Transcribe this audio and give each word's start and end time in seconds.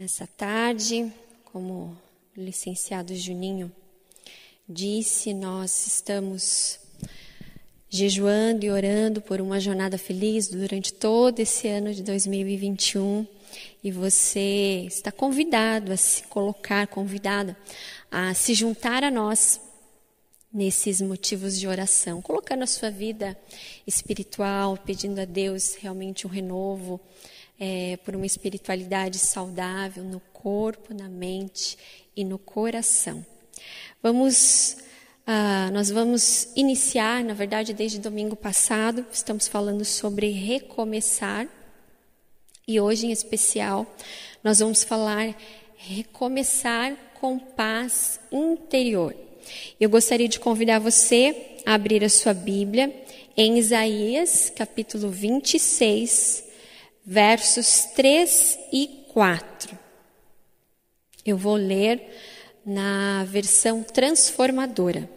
Essa 0.00 0.28
tarde, 0.28 1.12
como 1.46 1.98
o 2.36 2.40
licenciado 2.40 3.16
Juninho 3.16 3.68
disse, 4.68 5.34
nós 5.34 5.88
estamos 5.88 6.78
jejuando 7.90 8.64
e 8.64 8.70
orando 8.70 9.20
por 9.20 9.40
uma 9.40 9.58
jornada 9.58 9.98
feliz 9.98 10.46
durante 10.46 10.92
todo 10.92 11.40
esse 11.40 11.66
ano 11.66 11.92
de 11.92 12.04
2021 12.04 13.26
e 13.82 13.90
você 13.90 14.84
está 14.86 15.10
convidado 15.10 15.90
a 15.90 15.96
se 15.96 16.22
colocar, 16.28 16.86
convidada 16.86 17.56
a 18.08 18.32
se 18.34 18.54
juntar 18.54 19.02
a 19.02 19.10
nós 19.10 19.60
nesses 20.52 21.00
motivos 21.00 21.58
de 21.58 21.66
oração, 21.66 22.22
colocando 22.22 22.62
a 22.62 22.68
sua 22.68 22.88
vida 22.88 23.36
espiritual, 23.84 24.76
pedindo 24.76 25.20
a 25.20 25.24
Deus 25.24 25.74
realmente 25.74 26.24
um 26.24 26.30
renovo 26.30 27.00
é, 27.58 27.96
por 28.04 28.14
uma 28.14 28.26
espiritualidade 28.26 29.18
saudável 29.18 30.04
no 30.04 30.20
corpo, 30.32 30.94
na 30.94 31.08
mente 31.08 31.76
e 32.16 32.24
no 32.24 32.38
coração. 32.38 33.24
Vamos 34.02 34.76
ah, 35.30 35.70
nós 35.74 35.90
vamos 35.90 36.48
iniciar, 36.56 37.22
na 37.22 37.34
verdade, 37.34 37.74
desde 37.74 37.98
domingo 37.98 38.34
passado, 38.34 39.04
estamos 39.12 39.46
falando 39.46 39.84
sobre 39.84 40.30
recomeçar. 40.30 41.46
E 42.66 42.80
hoje, 42.80 43.06
em 43.06 43.12
especial, 43.12 43.86
nós 44.42 44.60
vamos 44.60 44.82
falar 44.82 45.36
recomeçar 45.76 46.96
com 47.20 47.38
paz 47.38 48.18
interior. 48.32 49.14
Eu 49.78 49.90
gostaria 49.90 50.28
de 50.28 50.40
convidar 50.40 50.78
você 50.78 51.58
a 51.66 51.74
abrir 51.74 52.02
a 52.02 52.08
sua 52.08 52.32
Bíblia 52.32 52.90
em 53.36 53.58
Isaías, 53.58 54.48
capítulo 54.48 55.10
26, 55.10 56.44
versos 57.10 57.86
3 57.94 58.58
e 58.70 59.06
4. 59.14 59.78
Eu 61.24 61.38
vou 61.38 61.54
ler 61.54 62.06
na 62.66 63.24
versão 63.24 63.82
transformadora. 63.82 65.08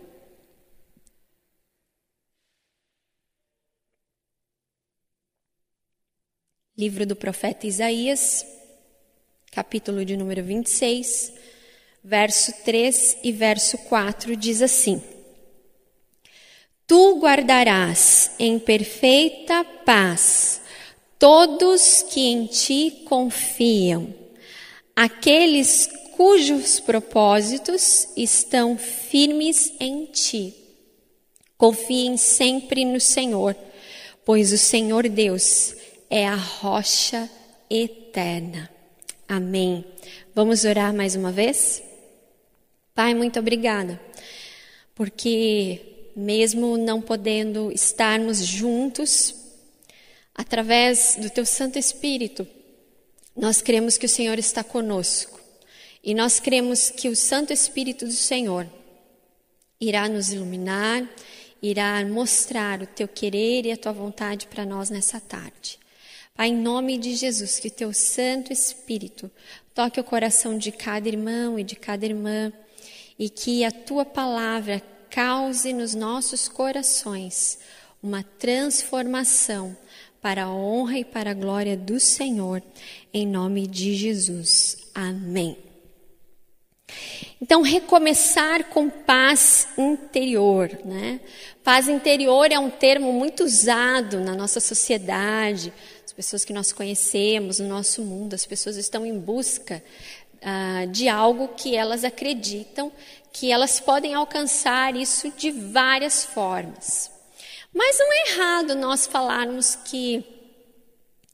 Livro 6.78 7.06
do 7.06 7.14
profeta 7.14 7.68
Isaías, 7.68 8.46
capítulo 9.52 10.06
de 10.06 10.16
número 10.16 10.42
26, 10.46 11.34
verso 12.02 12.54
3 12.64 13.18
e 13.22 13.34
verso 13.34 13.78
4 13.80 14.34
diz 14.38 14.62
assim: 14.62 15.04
Tu 16.88 17.20
guardarás 17.20 18.32
em 18.40 18.58
perfeita 18.58 19.66
paz 19.86 20.61
todos 21.22 22.02
que 22.02 22.20
em 22.20 22.48
ti 22.48 23.04
confiam, 23.06 24.12
aqueles 24.96 25.88
cujos 26.18 26.80
propósitos 26.80 28.08
estão 28.18 28.76
firmes 28.76 29.72
em 29.80 30.06
ti. 30.06 30.52
Confiem 31.60 32.18
sempre 32.18 32.84
no 32.84 33.00
Senhor, 33.00 33.56
pois 34.26 34.52
o 34.52 34.58
Senhor 34.58 35.08
Deus 35.08 35.76
é 36.10 36.28
a 36.28 36.34
rocha 36.34 37.30
eterna. 37.70 38.68
Amém. 39.30 39.86
Vamos 40.34 40.66
orar 40.66 40.92
mais 40.92 41.16
uma 41.16 41.32
vez? 41.32 41.84
Pai, 42.96 43.14
muito 43.14 43.40
obrigada, 43.40 44.02
porque 44.96 46.10
mesmo 46.16 46.78
não 46.78 47.00
podendo 47.00 47.72
estarmos 47.72 48.40
juntos, 48.40 49.36
através 50.36 51.18
do 51.20 51.30
Teu 51.30 51.46
Santo 51.46 51.78
Espírito, 51.78 52.48
nós 53.36 53.62
cremos 53.62 53.98
que 53.98 54.06
o 54.06 54.10
Senhor 54.10 54.38
está 54.38 54.64
conosco 54.64 55.40
e 56.04 56.14
nós 56.14 56.40
cremos 56.40 56.90
que 56.90 57.08
o 57.10 57.16
Santo 57.16 57.54
Espírito 57.54 58.06
do 58.06 58.14
Senhor 58.14 58.68
irá 59.80 60.08
nos 60.10 60.32
iluminar, 60.32 61.08
irá 61.62 62.04
mostrar 62.06 62.82
o 62.82 62.88
Teu 62.88 63.08
querer 63.08 63.66
e 63.66 63.72
a 63.72 63.78
Tua 63.78 63.92
vontade 63.92 64.48
para 64.48 64.66
nós 64.66 64.90
nessa 64.90 65.20
tarde. 65.20 65.80
Pai, 66.36 66.48
em 66.48 66.58
nome 66.58 66.98
de 66.98 67.14
Jesus, 67.14 67.60
que 67.60 67.70
teu 67.70 67.94
Santo 67.94 68.52
Espírito 68.52 69.30
toque 69.76 70.00
o 70.00 70.04
coração 70.04 70.58
de 70.58 70.72
cada 70.72 71.08
irmão 71.08 71.60
e 71.60 71.64
de 71.64 71.76
cada 71.76 72.06
irmã 72.06 72.52
e 73.20 73.30
que 73.30 73.64
a 73.64 73.72
tua 73.72 74.04
palavra 74.04 74.82
cause 75.10 75.72
nos 75.72 75.94
nossos 75.94 76.48
corações 76.48 77.60
uma 78.02 78.24
transformação 78.24 79.78
para 80.22 80.44
a 80.44 80.54
honra 80.54 81.00
e 81.00 81.06
para 81.06 81.32
a 81.32 81.34
glória 81.34 81.76
do 81.76 82.00
Senhor, 82.00 82.62
em 83.14 83.26
nome 83.26 83.66
de 83.66 83.96
Jesus. 83.96 84.78
Amém. 84.94 85.58
Então, 87.42 87.62
recomeçar 87.62 88.66
com 88.66 88.90
paz 88.90 89.70
interior, 89.78 90.70
né? 90.86 91.20
Paz 91.64 91.88
interior 91.88 92.52
é 92.52 92.60
um 92.60 92.70
termo 92.70 93.12
muito 93.12 93.44
usado 93.44 94.20
na 94.20 94.36
nossa 94.36 94.60
sociedade, 94.60 95.74
as 96.06 96.14
pessoas 96.14 96.46
que 96.46 96.54
nós 96.54 96.72
conhecemos 96.72 97.60
no 97.60 97.68
nosso 97.68 98.04
mundo, 98.04 98.34
as 98.34 98.46
pessoas 98.46 98.76
estão 98.76 99.06
em 99.06 99.18
busca 99.18 99.84
ah, 100.42 100.86
de 100.86 101.08
algo 101.08 101.50
que 101.50 101.76
elas 101.76 102.04
acreditam 102.04 102.92
que 103.32 103.52
elas 103.52 103.80
podem 103.80 104.14
alcançar 104.14 104.96
isso 104.96 105.32
de 105.32 105.52
várias 105.52 106.26
formas. 106.26 107.10
Mas 107.74 107.98
não 108.00 108.14
é 108.14 108.30
errado 108.30 108.76
nós 108.76 109.08
falarmos 109.08 109.76
que 109.76 110.24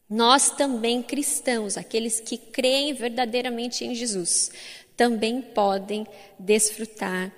nós 0.09 0.49
também 0.51 1.01
cristãos, 1.01 1.77
aqueles 1.77 2.19
que 2.19 2.37
creem 2.37 2.93
verdadeiramente 2.93 3.83
em 3.83 3.93
Jesus, 3.93 4.51
também 4.95 5.41
podem 5.41 6.07
desfrutar 6.39 7.31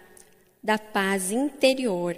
da 0.62 0.78
paz 0.78 1.32
interior 1.32 2.18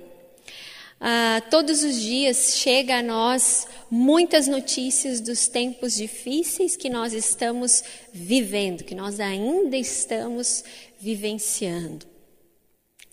ah, 1.04 1.42
todos 1.50 1.84
os 1.84 2.00
dias 2.00 2.58
chega 2.60 3.00
a 3.00 3.02
nós 3.02 3.68
muitas 3.90 4.48
notícias 4.48 5.20
dos 5.20 5.48
tempos 5.48 5.96
difíceis 5.96 6.76
que 6.76 6.92
nós 6.92 7.12
estamos 7.12 7.84
vivendo, 8.14 8.84
que 8.84 8.94
nós 8.94 9.20
ainda 9.20 9.76
estamos 9.76 10.64
vivenciando. 11.00 12.06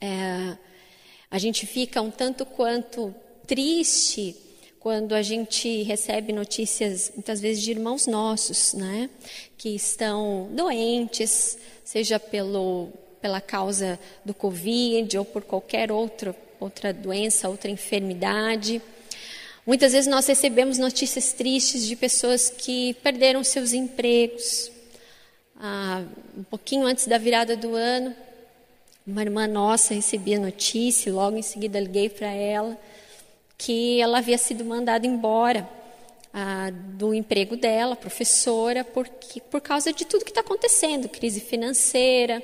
É, 0.02 0.58
a 1.30 1.38
gente 1.38 1.64
fica 1.64 2.02
um 2.02 2.10
tanto 2.10 2.44
quanto 2.44 3.14
triste 3.48 4.36
quando 4.78 5.12
a 5.12 5.22
gente 5.22 5.82
recebe 5.82 6.32
notícias, 6.32 7.10
muitas 7.14 7.40
vezes, 7.40 7.62
de 7.62 7.72
irmãos 7.72 8.06
nossos, 8.06 8.74
né, 8.74 9.10
que 9.56 9.70
estão 9.70 10.48
doentes, 10.52 11.58
seja 11.84 12.20
pelo, 12.20 12.90
pela 13.20 13.40
causa 13.40 13.98
do 14.24 14.32
Covid 14.32 15.18
ou 15.18 15.24
por 15.24 15.42
qualquer 15.42 15.90
outro 15.90 16.34
outra 16.60 16.92
doença, 16.92 17.48
outra 17.48 17.70
enfermidade. 17.70 18.82
Muitas 19.66 19.92
vezes 19.92 20.08
nós 20.08 20.26
recebemos 20.26 20.78
notícias 20.78 21.32
tristes 21.32 21.86
de 21.86 21.94
pessoas 21.94 22.50
que 22.50 22.94
perderam 22.94 23.44
seus 23.44 23.72
empregos. 23.72 24.70
Ah, 25.56 26.04
um 26.36 26.42
pouquinho 26.42 26.86
antes 26.86 27.06
da 27.06 27.18
virada 27.18 27.56
do 27.56 27.74
ano, 27.74 28.14
uma 29.06 29.22
irmã 29.22 29.46
nossa 29.46 29.94
recebia 29.94 30.38
notícia, 30.38 31.12
logo 31.12 31.36
em 31.36 31.42
seguida 31.42 31.80
liguei 31.80 32.08
para 32.08 32.30
ela, 32.30 32.78
que 33.58 34.00
ela 34.00 34.18
havia 34.18 34.38
sido 34.38 34.64
mandada 34.64 35.04
embora 35.04 35.68
ah, 36.32 36.70
do 36.70 37.12
emprego 37.12 37.56
dela, 37.56 37.96
professora, 37.96 38.84
porque, 38.84 39.40
por 39.40 39.60
causa 39.60 39.92
de 39.92 40.04
tudo 40.04 40.24
que 40.24 40.30
está 40.30 40.40
acontecendo, 40.40 41.08
crise 41.08 41.40
financeira, 41.40 42.40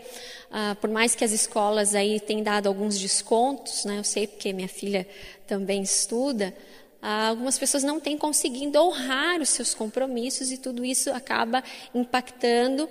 ah, 0.51 0.77
por 0.81 0.91
mais 0.91 1.15
que 1.15 1.23
as 1.23 1.31
escolas 1.31 1.95
aí 1.95 2.19
tenham 2.19 2.43
dado 2.43 2.67
alguns 2.67 2.99
descontos, 2.99 3.85
né, 3.85 3.99
eu 3.99 4.05
sei 4.05 4.27
porque 4.27 4.53
minha 4.53 4.67
filha 4.67 5.07
também 5.47 5.83
estuda, 5.83 6.53
ah, 7.01 7.29
algumas 7.29 7.57
pessoas 7.57 7.85
não 7.85 8.01
têm 8.01 8.19
conseguindo 8.19 8.81
honrar 8.81 9.41
os 9.41 9.51
seus 9.51 9.73
compromissos 9.73 10.51
e 10.51 10.59
tudo 10.59 10.85
isso 10.85 11.13
acaba 11.13 11.63
impactando 11.95 12.89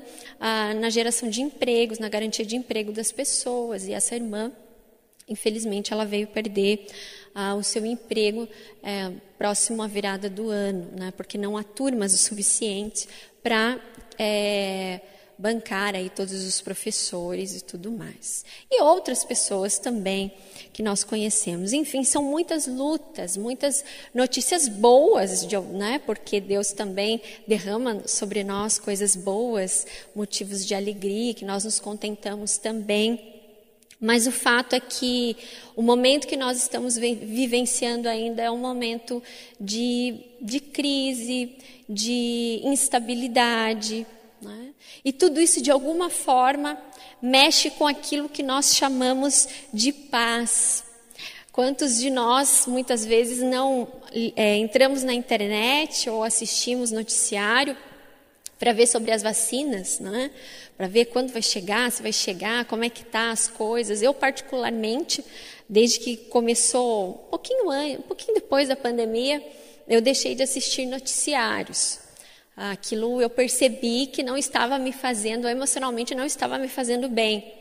na 0.79 0.89
geração 0.89 1.29
de 1.29 1.41
empregos, 1.41 1.97
na 1.99 2.07
garantia 2.07 2.45
de 2.45 2.55
emprego 2.55 2.91
das 2.91 3.11
pessoas. 3.11 3.87
E 3.87 3.93
essa 3.93 4.13
irmã, 4.13 4.51
infelizmente, 5.27 5.93
ela 5.93 6.05
veio 6.05 6.27
perder 6.27 6.87
ah, 7.33 7.55
o 7.55 7.63
seu 7.63 7.85
emprego 7.85 8.47
é, 8.81 9.11
próximo 9.37 9.81
à 9.81 9.87
virada 9.87 10.29
do 10.29 10.49
ano, 10.49 10.89
né, 10.97 11.13
porque 11.15 11.37
não 11.37 11.57
há 11.57 11.63
turmas 11.63 12.13
o 12.13 12.17
suficiente 12.17 13.07
para 13.41 13.79
é, 14.17 15.01
bancar 15.37 15.95
aí 15.95 16.09
todos 16.09 16.43
os 16.45 16.61
professores 16.61 17.55
e 17.55 17.61
tudo 17.61 17.91
mais. 17.91 18.45
E 18.69 18.81
outras 18.81 19.25
pessoas 19.25 19.77
também 19.79 20.31
que 20.71 20.83
nós 20.83 21.03
conhecemos. 21.03 21.73
Enfim, 21.73 22.03
são 22.03 22.23
muitas 22.23 22.67
lutas, 22.67 23.35
muitas 23.35 23.83
notícias 24.13 24.67
boas, 24.67 25.45
de, 25.45 25.57
né? 25.59 25.99
porque 26.05 26.39
Deus 26.39 26.71
também 26.71 27.21
derrama 27.47 28.07
sobre 28.07 28.43
nós 28.43 28.79
coisas 28.79 29.15
boas, 29.15 29.85
motivos 30.15 30.65
de 30.65 30.75
alegria, 30.75 31.33
que 31.33 31.45
nós 31.45 31.63
nos 31.63 31.79
contentamos 31.79 32.57
também. 32.57 33.32
Mas 34.03 34.27
o 34.27 34.33
fato 34.33 34.75
é 34.75 34.81
que 34.81 35.37
o 35.77 35.81
momento 35.81 36.27
que 36.27 36.35
nós 36.35 36.57
estamos 36.57 36.97
vivenciando 36.97 38.09
ainda 38.09 38.41
é 38.41 38.51
um 38.51 38.57
momento 38.57 39.23
de, 39.57 40.19
de 40.41 40.59
crise, 40.59 41.55
de 41.87 42.59
instabilidade, 42.65 44.05
Né? 44.41 44.73
E 45.05 45.13
tudo 45.13 45.39
isso, 45.39 45.61
de 45.61 45.71
alguma 45.71 46.09
forma, 46.09 46.77
mexe 47.21 47.69
com 47.71 47.87
aquilo 47.87 48.27
que 48.27 48.43
nós 48.43 48.75
chamamos 48.75 49.47
de 49.73 49.93
paz. 49.93 50.83
Quantos 51.53 51.97
de 51.97 52.09
nós, 52.09 52.65
muitas 52.67 53.05
vezes, 53.05 53.39
não 53.39 53.87
é, 54.35 54.57
entramos 54.57 55.01
na 55.03 55.13
internet 55.13 56.09
ou 56.09 56.25
assistimos 56.25 56.91
noticiário 56.91 57.77
para 58.63 58.71
ver 58.71 58.87
sobre 58.87 59.11
as 59.11 59.21
vacinas, 59.21 59.99
né? 59.99 60.31
para 60.77 60.87
ver 60.87 61.07
quando 61.07 61.33
vai 61.33 61.41
chegar, 61.41 61.91
se 61.91 62.01
vai 62.01 62.13
chegar, 62.13 62.63
como 62.63 62.85
é 62.85 62.89
que 62.89 63.03
tá 63.03 63.29
as 63.29 63.49
coisas. 63.49 64.01
Eu, 64.01 64.13
particularmente, 64.13 65.21
desde 65.67 65.99
que 65.99 66.15
começou 66.15 67.09
um 67.09 67.29
pouquinho, 67.29 67.69
antes, 67.69 67.99
um 67.99 68.03
pouquinho 68.03 68.33
depois 68.35 68.69
da 68.69 68.75
pandemia, 68.77 69.43
eu 69.85 69.99
deixei 69.99 70.33
de 70.33 70.43
assistir 70.43 70.85
noticiários. 70.85 71.99
Aquilo 72.55 73.21
eu 73.21 73.29
percebi 73.29 74.07
que 74.07 74.23
não 74.23 74.37
estava 74.37 74.79
me 74.79 74.93
fazendo, 74.93 75.45
emocionalmente 75.45 76.15
não 76.15 76.23
estava 76.23 76.57
me 76.57 76.69
fazendo 76.69 77.09
bem. 77.09 77.53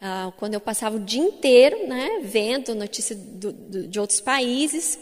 Ah, 0.00 0.32
quando 0.36 0.54
eu 0.54 0.60
passava 0.60 0.94
o 0.94 1.00
dia 1.00 1.22
inteiro 1.22 1.88
né, 1.88 2.20
vendo 2.22 2.72
notícias 2.72 3.18
de 3.18 3.98
outros 3.98 4.20
países, 4.20 4.96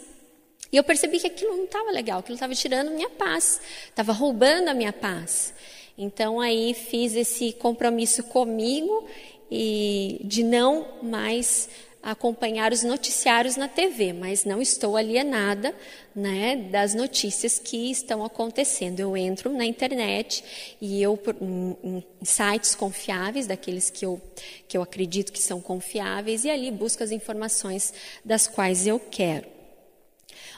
e 0.75 0.77
eu 0.77 0.83
percebi 0.83 1.21
que 1.21 1.27
aquilo 1.27 1.55
não 1.55 1.63
estava 1.63 1.89
legal, 1.89 2.19
aquilo 2.19 2.33
estava 2.33 2.53
tirando 2.53 2.91
minha 2.91 3.09
paz, 3.09 3.61
estava 3.87 4.11
roubando 4.11 4.67
a 4.67 4.73
minha 4.73 4.91
paz. 4.91 5.53
Então 5.97 6.41
aí 6.41 6.73
fiz 6.73 7.15
esse 7.15 7.53
compromisso 7.53 8.21
comigo 8.23 9.07
e 9.49 10.19
de 10.25 10.43
não 10.43 10.85
mais 11.01 11.69
acompanhar 12.03 12.73
os 12.73 12.83
noticiários 12.83 13.55
na 13.55 13.69
TV, 13.69 14.11
mas 14.11 14.43
não 14.43 14.61
estou 14.61 14.97
alienada 14.97 15.73
né, 16.13 16.57
das 16.57 16.93
notícias 16.93 17.57
que 17.57 17.89
estão 17.89 18.25
acontecendo. 18.25 18.99
Eu 18.99 19.15
entro 19.15 19.53
na 19.53 19.63
internet 19.63 20.43
e 20.81 21.01
eu 21.01 21.17
em, 21.41 22.03
sites 22.21 22.75
confiáveis, 22.75 23.47
daqueles 23.47 23.89
que 23.89 24.05
eu, 24.05 24.21
que 24.67 24.77
eu 24.77 24.81
acredito 24.81 25.31
que 25.31 25.41
são 25.41 25.61
confiáveis, 25.61 26.43
e 26.43 26.49
ali 26.49 26.69
busco 26.69 27.01
as 27.01 27.11
informações 27.11 27.93
das 28.25 28.45
quais 28.45 28.85
eu 28.85 28.99
quero. 28.99 29.54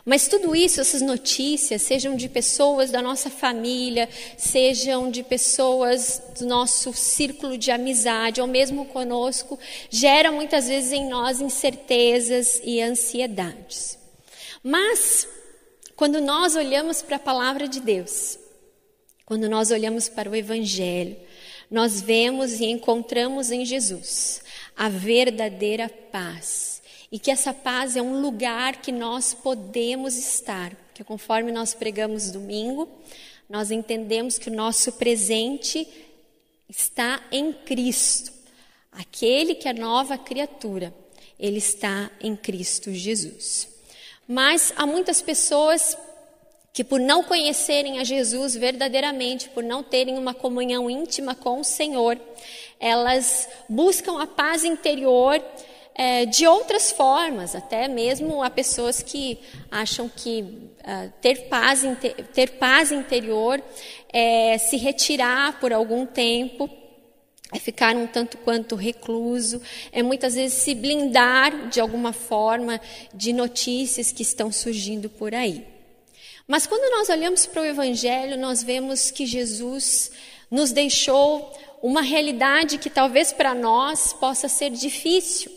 Mas 0.08 0.26
tudo 0.26 0.56
isso, 0.56 0.80
essas 0.80 1.02
notícias, 1.02 1.82
sejam 1.82 2.16
de 2.16 2.30
pessoas 2.30 2.90
da 2.90 3.02
nossa 3.02 3.30
família, 3.30 4.08
sejam 4.38 5.12
de 5.12 5.22
pessoas 5.22 6.22
do 6.40 6.46
nosso 6.46 6.94
círculo 6.94 7.58
de 7.58 7.72
amizade, 7.72 8.40
ou 8.40 8.48
mesmo 8.48 8.86
conosco, 8.86 9.60
geram 9.90 10.36
muitas 10.36 10.70
vezes 10.70 10.94
em 10.94 11.10
nós 11.10 11.42
incertezas 11.42 12.62
e 12.64 12.82
ansiedades. 12.82 14.00
Mas, 14.64 15.28
quando 15.94 16.22
nós 16.22 16.56
olhamos 16.56 17.02
para 17.02 17.18
a 17.18 17.20
palavra 17.20 17.68
de 17.68 17.82
Deus, 17.82 18.40
quando 19.26 19.50
nós 19.50 19.72
olhamos 19.72 20.08
para 20.08 20.30
o 20.30 20.36
Evangelho, 20.38 21.18
nós 21.70 22.00
vemos 22.00 22.62
e 22.62 22.66
encontramos 22.68 23.52
em 23.52 23.66
Jesus 23.66 24.42
a 24.74 24.88
verdadeira 24.88 25.90
paz 25.90 26.77
e 27.12 27.18
que 27.18 27.32
essa 27.32 27.54
paz 27.54 27.96
é 27.96 28.02
um 28.02 28.22
lugar 28.22 28.82
que 28.82 28.92
nós 28.92 29.34
podemos 29.34 30.18
estar, 30.18 30.76
porque 30.88 31.04
conforme 31.04 31.52
nós 31.52 31.74
pregamos 31.74 32.32
domingo, 32.32 32.90
nós 33.50 33.72
entendemos 33.72 34.38
que 34.38 34.50
o 34.50 34.54
nosso 34.54 34.92
presente 34.94 35.88
está 36.68 37.22
em 37.32 37.54
Cristo. 37.54 38.32
Aquele 38.92 39.56
que 39.56 39.70
é 39.70 39.74
nova 39.74 40.18
criatura, 40.18 40.94
ele 41.40 41.58
está 41.60 42.12
em 42.20 42.36
Cristo 42.36 42.92
Jesus. 42.92 43.70
Mas 44.28 44.74
há 44.76 44.86
muitas 44.86 45.22
pessoas 45.22 45.98
que, 46.74 46.84
por 46.84 47.00
não 47.00 47.24
conhecerem 47.24 48.00
a 48.00 48.04
Jesus 48.04 48.56
verdadeiramente, 48.56 49.50
por 49.50 49.64
não 49.64 49.82
terem 49.82 50.18
uma 50.18 50.34
comunhão 50.34 50.90
íntima 50.90 51.34
com 51.34 51.62
o 51.62 51.64
Senhor, 51.64 52.20
elas 52.80 53.48
buscam 53.70 54.22
a 54.22 54.28
paz 54.28 54.64
interior 54.66 55.42
é, 55.98 56.28
de 56.28 56.46
outras 56.46 56.92
formas, 56.92 57.56
até 57.56 57.88
mesmo 57.88 58.44
há 58.44 58.52
pessoas 58.52 59.02
que 59.02 59.40
acham 59.72 60.08
que 60.08 60.42
uh, 60.42 61.12
ter, 61.20 61.48
paz, 61.48 61.82
ter 62.34 62.52
paz 62.52 62.92
interior 62.92 63.60
é 64.14 64.60
se 64.60 64.78
retirar 64.78 65.60
por 65.60 65.74
algum 65.74 66.06
tempo, 66.06 66.70
é 67.52 67.58
ficar 67.58 67.96
um 67.96 68.06
tanto 68.06 68.38
quanto 68.38 68.76
recluso, 68.76 69.60
é 69.92 70.04
muitas 70.04 70.36
vezes 70.36 70.60
se 70.60 70.76
blindar 70.76 71.70
de 71.70 71.82
alguma 71.82 72.14
forma 72.14 72.80
de 73.12 73.34
notícias 73.34 74.12
que 74.12 74.22
estão 74.22 74.52
surgindo 74.52 75.10
por 75.10 75.34
aí. 75.34 75.66
Mas 76.48 76.68
quando 76.68 76.92
nós 76.92 77.10
olhamos 77.10 77.48
para 77.48 77.64
o 77.64 77.66
Evangelho, 77.66 78.38
nós 78.38 78.62
vemos 78.62 79.10
que 79.10 79.26
Jesus 79.26 80.12
nos 80.52 80.72
deixou 80.72 81.52
uma 81.82 82.02
realidade 82.02 82.78
que 82.78 82.90
talvez 82.90 83.34
para 83.34 83.56
nós 83.56 84.14
possa 84.14 84.48
ser 84.48 84.70
difícil. 84.70 85.57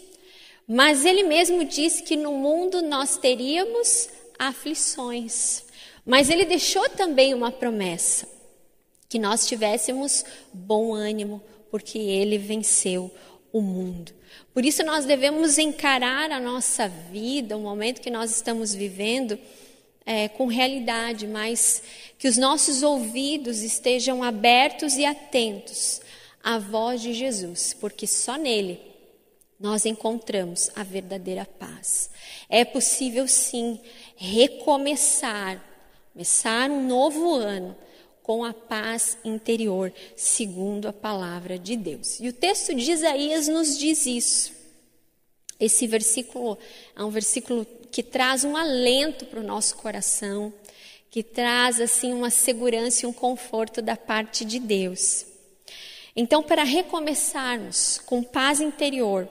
Mas 0.73 1.05
ele 1.05 1.25
mesmo 1.25 1.65
disse 1.65 2.01
que 2.05 2.15
no 2.15 2.31
mundo 2.31 2.81
nós 2.81 3.17
teríamos 3.17 4.09
aflições. 4.39 5.65
Mas 6.07 6.31
ele 6.31 6.45
deixou 6.45 6.89
também 6.91 7.35
uma 7.35 7.51
promessa: 7.51 8.29
que 9.09 9.19
nós 9.19 9.49
tivéssemos 9.49 10.25
bom 10.53 10.95
ânimo, 10.95 11.43
porque 11.73 11.99
ele 11.99 12.39
venceu 12.39 13.11
o 13.53 13.61
mundo. 13.61 14.13
Por 14.55 14.65
isso 14.65 14.85
nós 14.85 15.05
devemos 15.05 15.59
encarar 15.59 16.31
a 16.31 16.39
nossa 16.39 16.87
vida, 16.87 17.57
o 17.57 17.61
momento 17.61 18.01
que 18.01 18.09
nós 18.09 18.31
estamos 18.31 18.73
vivendo, 18.73 19.37
é, 20.07 20.29
com 20.29 20.47
realidade, 20.47 21.27
mas 21.27 21.83
que 22.17 22.29
os 22.29 22.37
nossos 22.37 22.85
ouvidos 22.85 23.63
estejam 23.63 24.23
abertos 24.23 24.97
e 24.97 25.05
atentos 25.05 26.01
à 26.41 26.61
voz 26.61 27.03
de 27.03 27.13
Jesus, 27.13 27.75
porque 27.75 28.07
só 28.07 28.37
nele 28.37 28.90
nós 29.61 29.85
encontramos 29.85 30.71
a 30.75 30.83
verdadeira 30.83 31.45
paz. 31.45 32.11
É 32.49 32.65
possível 32.65 33.29
sim 33.29 33.79
recomeçar, 34.17 35.63
começar 36.13 36.71
um 36.71 36.87
novo 36.87 37.35
ano 37.35 37.77
com 38.23 38.43
a 38.43 38.55
paz 38.55 39.19
interior, 39.23 39.93
segundo 40.17 40.89
a 40.89 40.93
palavra 40.93 41.59
de 41.59 41.77
Deus. 41.77 42.19
E 42.21 42.29
o 42.29 42.33
texto 42.33 42.75
de 42.75 42.91
Isaías 42.91 43.49
nos 43.49 43.79
diz 43.79 44.07
isso. 44.07 44.53
Esse 45.59 45.87
versículo 45.87 46.57
é 46.97 47.05
um 47.05 47.11
versículo 47.11 47.67
que 47.91 48.03
traz 48.03 48.45
um 48.45 48.57
alento 48.57 49.27
para 49.27 49.41
o 49.41 49.45
nosso 49.45 49.77
coração, 49.77 50.53
que 51.11 51.23
traz 51.23 51.81
assim 51.81 52.15
uma 52.15 52.31
segurança 52.31 53.05
e 53.05 53.09
um 53.09 53.13
conforto 53.13 53.83
da 53.83 53.97
parte 53.97 54.45
de 54.45 54.59
Deus. 54.59 55.27
Então, 56.15 56.43
para 56.43 56.65
recomeçarmos 56.65 57.99
com 58.05 58.23
paz 58.23 58.61
interior, 58.61 59.29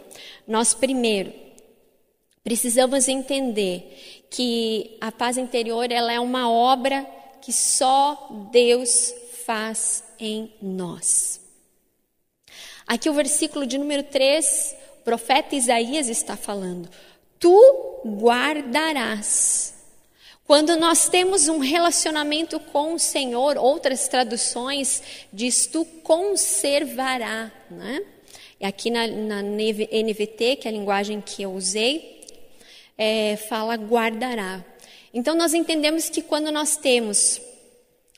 nós 0.48 0.74
primeiro 0.74 1.33
precisamos 2.43 3.07
entender 3.07 4.25
que 4.29 4.98
a 5.01 5.12
paz 5.12 5.38
interior 5.38 5.91
ela 5.91 6.12
é 6.12 6.19
uma 6.19 6.50
obra 6.50 7.05
que 7.41 7.51
só 7.51 8.48
Deus 8.51 9.13
faz 9.45 10.03
em 10.19 10.53
nós. 10.62 11.41
Aqui 12.88 13.09
o 13.09 13.13
versículo 13.13 13.65
de 13.65 13.77
número 13.77 14.03
3, 14.03 14.75
o 15.00 15.03
profeta 15.03 15.55
Isaías 15.55 16.09
está 16.09 16.36
falando: 16.36 16.89
Tu 17.39 18.01
guardarás 18.05 19.78
quando 20.50 20.75
nós 20.77 21.08
temos 21.08 21.48
um 21.48 21.60
relacionamento 21.60 22.60
com 22.60 22.96
o 22.96 23.00
Senhor, 23.00 23.56
outras 23.56 24.08
traduções 24.08 25.03
diz 25.32 25.68
tu 25.68 25.86
conservará, 26.01 27.51
né? 27.70 28.01
E 28.60 28.65
aqui 28.65 28.89
na, 28.89 29.06
na, 29.06 29.44
NVT, 29.44 30.56
que 30.56 30.68
é 30.68 30.70
a 30.70 30.72
linguagem 30.72 31.22
que 31.22 31.44
eu 31.44 31.53
usei, 31.53 32.25
é, 32.98 33.36
fala 33.36 33.75
guardará. 33.75 34.65
Então 35.13 35.36
nós 35.36 35.53
entendemos 35.53 36.10
que 36.10 36.24
quando 36.24 36.51
nós 36.51 36.75
temos 36.75 37.39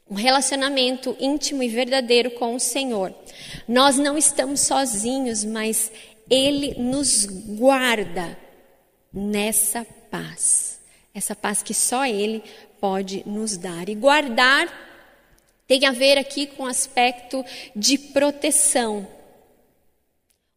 um 0.09 0.15
relacionamento 0.15 1.13
íntimo 1.19 1.61
e 1.61 1.67
verdadeiro 1.67 2.31
com 2.31 2.55
o 2.55 2.61
Senhor, 2.61 3.13
nós 3.67 3.97
não 3.97 4.17
estamos 4.17 4.61
sozinhos, 4.61 5.43
mas 5.43 5.91
Ele 6.29 6.75
nos 6.75 7.25
guarda 7.25 8.37
nessa 9.13 9.85
paz. 10.09 10.70
Essa 11.13 11.35
paz 11.35 11.61
que 11.61 11.73
só 11.73 12.05
Ele 12.05 12.43
pode 12.79 13.23
nos 13.27 13.57
dar. 13.57 13.89
E 13.89 13.95
guardar 13.95 14.67
tem 15.67 15.85
a 15.85 15.91
ver 15.91 16.17
aqui 16.17 16.47
com 16.47 16.63
o 16.63 16.67
aspecto 16.67 17.45
de 17.75 17.97
proteção. 17.97 19.07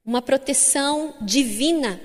Uma 0.04 0.22
proteção 0.22 1.14
divina. 1.20 2.00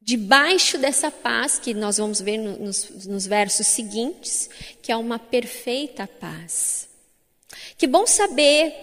Debaixo 0.00 0.78
dessa 0.78 1.10
paz, 1.10 1.58
que 1.58 1.72
nós 1.74 1.98
vamos 1.98 2.20
ver 2.20 2.38
nos, 2.38 3.06
nos 3.06 3.26
versos 3.26 3.66
seguintes, 3.66 4.50
que 4.80 4.90
é 4.90 4.96
uma 4.96 5.18
perfeita 5.18 6.06
paz. 6.06 6.88
Que 7.76 7.86
bom 7.86 8.06
saber, 8.06 8.74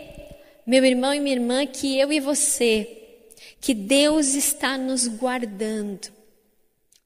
meu 0.65 0.85
irmão 0.85 1.13
e 1.13 1.19
minha 1.19 1.35
irmã, 1.35 1.65
que 1.65 1.99
eu 1.99 2.13
e 2.13 2.19
você, 2.19 3.27
que 3.59 3.73
Deus 3.73 4.35
está 4.35 4.77
nos 4.77 5.07
guardando 5.07 6.18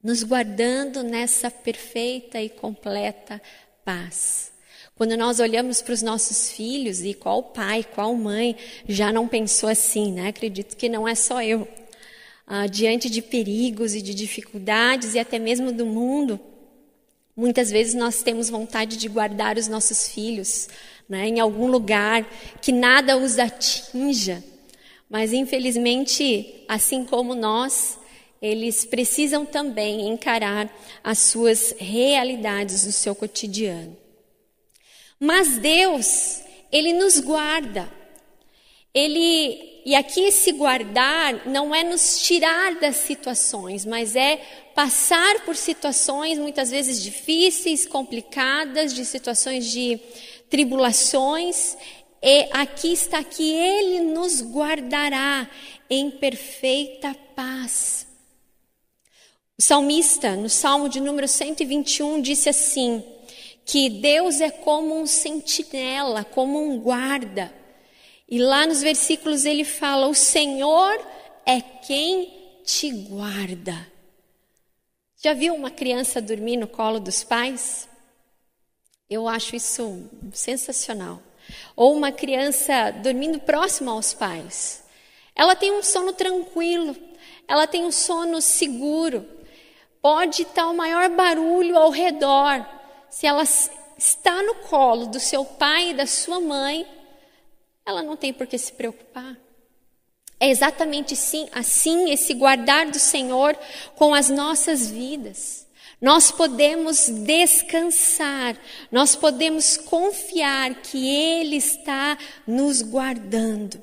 nos 0.04 0.22
guardando 0.22 1.02
nessa 1.02 1.50
perfeita 1.50 2.38
e 2.38 2.50
completa 2.50 3.40
paz. 3.82 4.52
Quando 4.94 5.16
nós 5.16 5.40
olhamos 5.40 5.80
para 5.80 5.94
os 5.94 6.02
nossos 6.02 6.52
filhos 6.52 7.02
e 7.02 7.14
qual 7.14 7.42
pai, 7.42 7.82
qual 7.82 8.14
mãe 8.14 8.54
já 8.86 9.10
não 9.10 9.26
pensou 9.26 9.68
assim, 9.68 10.12
né? 10.12 10.28
Acredito 10.28 10.76
que 10.76 10.90
não 10.90 11.08
é 11.08 11.14
só 11.14 11.42
eu. 11.42 11.66
Ah, 12.46 12.66
diante 12.66 13.08
de 13.08 13.22
perigos 13.22 13.94
e 13.94 14.02
de 14.02 14.14
dificuldades 14.14 15.14
e 15.14 15.18
até 15.18 15.38
mesmo 15.38 15.72
do 15.72 15.86
mundo, 15.86 16.38
muitas 17.34 17.70
vezes 17.70 17.94
nós 17.94 18.22
temos 18.22 18.50
vontade 18.50 18.98
de 18.98 19.08
guardar 19.08 19.56
os 19.56 19.66
nossos 19.66 20.08
filhos 20.08 20.68
né, 21.08 21.26
em 21.26 21.40
algum 21.40 21.66
lugar 21.66 22.28
que 22.60 22.70
nada 22.70 23.16
os 23.16 23.38
atinja. 23.38 24.44
Mas 25.08 25.32
infelizmente, 25.32 26.62
assim 26.68 27.04
como 27.06 27.34
nós, 27.34 27.98
eles 28.44 28.84
precisam 28.84 29.46
também 29.46 30.06
encarar 30.06 30.70
as 31.02 31.18
suas 31.18 31.74
realidades 31.78 32.84
do 32.84 32.92
seu 32.92 33.14
cotidiano. 33.14 33.96
Mas 35.18 35.56
Deus, 35.56 36.42
Ele 36.70 36.92
nos 36.92 37.18
guarda. 37.20 37.90
Ele, 38.92 39.80
e 39.86 39.94
aqui 39.94 40.20
esse 40.20 40.52
guardar 40.52 41.48
não 41.48 41.74
é 41.74 41.82
nos 41.82 42.20
tirar 42.20 42.74
das 42.74 42.96
situações, 42.96 43.86
mas 43.86 44.14
é 44.14 44.36
passar 44.74 45.40
por 45.46 45.56
situações 45.56 46.38
muitas 46.38 46.70
vezes 46.70 47.02
difíceis, 47.02 47.86
complicadas, 47.86 48.92
de 48.92 49.06
situações 49.06 49.70
de 49.70 49.98
tribulações, 50.50 51.78
e 52.22 52.46
aqui 52.52 52.92
está 52.92 53.24
que 53.24 53.54
Ele 53.54 54.00
nos 54.00 54.42
guardará 54.42 55.48
em 55.88 56.10
perfeita 56.10 57.16
paz. 57.34 58.13
O 59.58 59.62
salmista, 59.62 60.36
no 60.36 60.48
Salmo 60.48 60.88
de 60.88 61.00
número 61.00 61.28
121, 61.28 62.20
disse 62.20 62.48
assim: 62.48 63.04
que 63.64 63.88
Deus 63.88 64.40
é 64.40 64.50
como 64.50 64.98
um 64.98 65.06
sentinela, 65.06 66.24
como 66.24 66.60
um 66.62 66.78
guarda. 66.78 67.52
E 68.28 68.38
lá 68.38 68.66
nos 68.66 68.82
versículos 68.82 69.44
ele 69.44 69.64
fala: 69.64 70.06
O 70.06 70.14
Senhor 70.14 71.00
é 71.46 71.60
quem 71.60 72.60
te 72.64 72.90
guarda. 72.90 73.88
Já 75.22 75.32
viu 75.32 75.54
uma 75.54 75.70
criança 75.70 76.20
dormir 76.20 76.56
no 76.56 76.68
colo 76.68 77.00
dos 77.00 77.24
pais? 77.24 77.88
Eu 79.08 79.26
acho 79.26 79.56
isso 79.56 80.10
sensacional. 80.32 81.22
Ou 81.74 81.94
uma 81.94 82.12
criança 82.12 82.90
dormindo 82.90 83.38
próxima 83.38 83.92
aos 83.92 84.12
pais. 84.12 84.82
Ela 85.34 85.56
tem 85.56 85.72
um 85.72 85.82
sono 85.82 86.12
tranquilo, 86.12 86.96
ela 87.48 87.66
tem 87.66 87.84
um 87.84 87.92
sono 87.92 88.40
seguro. 88.40 89.26
Pode 90.04 90.42
estar 90.42 90.66
o 90.66 90.76
maior 90.76 91.08
barulho 91.08 91.78
ao 91.78 91.88
redor, 91.88 92.62
se 93.08 93.26
ela 93.26 93.42
está 93.96 94.42
no 94.42 94.56
colo 94.56 95.06
do 95.06 95.18
seu 95.18 95.46
pai 95.46 95.92
e 95.92 95.94
da 95.94 96.06
sua 96.06 96.40
mãe, 96.40 96.86
ela 97.86 98.02
não 98.02 98.14
tem 98.14 98.30
por 98.30 98.46
que 98.46 98.58
se 98.58 98.70
preocupar. 98.70 99.34
É 100.38 100.50
exatamente 100.50 101.14
assim, 101.14 101.48
assim 101.54 102.10
esse 102.10 102.34
guardar 102.34 102.90
do 102.90 102.98
Senhor 102.98 103.56
com 103.96 104.12
as 104.12 104.28
nossas 104.28 104.90
vidas. 104.90 105.66
Nós 105.98 106.30
podemos 106.30 107.08
descansar, 107.08 108.58
nós 108.92 109.16
podemos 109.16 109.78
confiar 109.78 110.82
que 110.82 111.08
Ele 111.08 111.56
está 111.56 112.18
nos 112.46 112.82
guardando. 112.82 113.82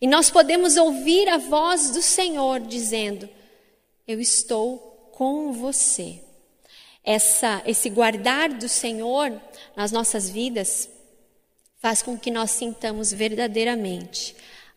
E 0.00 0.06
nós 0.06 0.30
podemos 0.30 0.76
ouvir 0.76 1.28
a 1.28 1.36
voz 1.36 1.90
do 1.90 2.00
Senhor 2.00 2.60
dizendo: 2.60 3.28
Eu 4.06 4.20
estou 4.20 4.87
com 5.18 5.52
você 5.52 6.20
essa, 7.02 7.60
esse 7.66 7.90
guardar 7.90 8.50
do 8.50 8.68
Senhor 8.68 9.32
nas 9.74 9.90
nossas 9.90 10.30
vidas 10.30 10.88
faz 11.80 12.02
com 12.02 12.16
que 12.16 12.30
nós 12.30 12.52
sintamos 12.52 13.12
verdadeiramente 13.12 14.36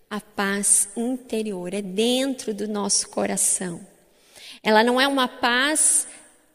a 0.09 0.19
paz 0.19 0.89
interior, 0.97 1.75
é 1.75 1.81
dentro 1.83 2.55
do 2.55 2.67
nosso 2.67 3.09
coração. 3.09 3.85
Ela 4.63 4.83
não 4.83 4.99
é 4.99 5.07
uma 5.07 5.27
paz 5.27 6.07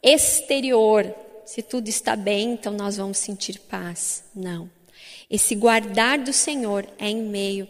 exterior, 0.03 1.15
se 1.45 1.61
tudo 1.61 1.87
está 1.87 2.13
bem, 2.17 2.53
então 2.53 2.73
nós 2.73 2.97
vamos 2.97 3.17
sentir 3.17 3.57
paz. 3.57 4.25
Não. 4.35 4.69
Esse 5.29 5.55
guardar 5.55 6.19
do 6.19 6.33
Senhor 6.33 6.85
é 6.99 7.07
em 7.07 7.23
meio 7.23 7.69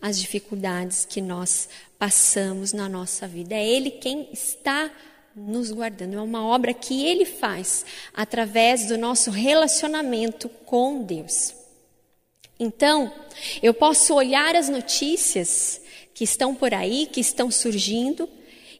às 0.00 0.20
dificuldades 0.20 1.04
que 1.04 1.20
nós 1.20 1.68
passamos 1.98 2.72
na 2.72 2.88
nossa 2.88 3.26
vida. 3.26 3.56
É 3.56 3.66
Ele 3.66 3.90
quem 3.90 4.28
está 4.32 4.88
nos 5.46 5.70
guardando. 5.70 6.14
É 6.14 6.20
uma 6.22 6.44
obra 6.46 6.74
que 6.74 7.06
Ele 7.06 7.24
faz 7.24 7.84
através 8.12 8.86
do 8.86 8.98
nosso 8.98 9.30
relacionamento 9.30 10.48
com 10.66 11.02
Deus. 11.02 11.54
Então, 12.58 13.12
eu 13.62 13.72
posso 13.72 14.14
olhar 14.14 14.56
as 14.56 14.68
notícias 14.68 15.80
que 16.12 16.24
estão 16.24 16.54
por 16.54 16.74
aí, 16.74 17.06
que 17.06 17.20
estão 17.20 17.50
surgindo, 17.50 18.28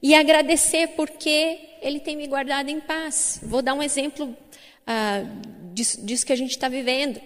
e 0.03 0.15
agradecer 0.15 0.89
porque 0.89 1.59
Ele 1.81 2.01
tem 2.01 2.17
me 2.17 2.27
guardado 2.27 2.69
em 2.69 2.81
paz. 2.81 3.41
Vou 3.43 3.63
dar 3.63 3.75
um 3.75 3.83
exemplo 3.83 4.37
ah, 4.87 5.23
disso, 5.73 6.05
disso 6.05 6.27
que 6.27 6.33
a 6.33 6.37
gente 6.37 6.51
está 6.51 6.69
vivendo. 6.69 7.21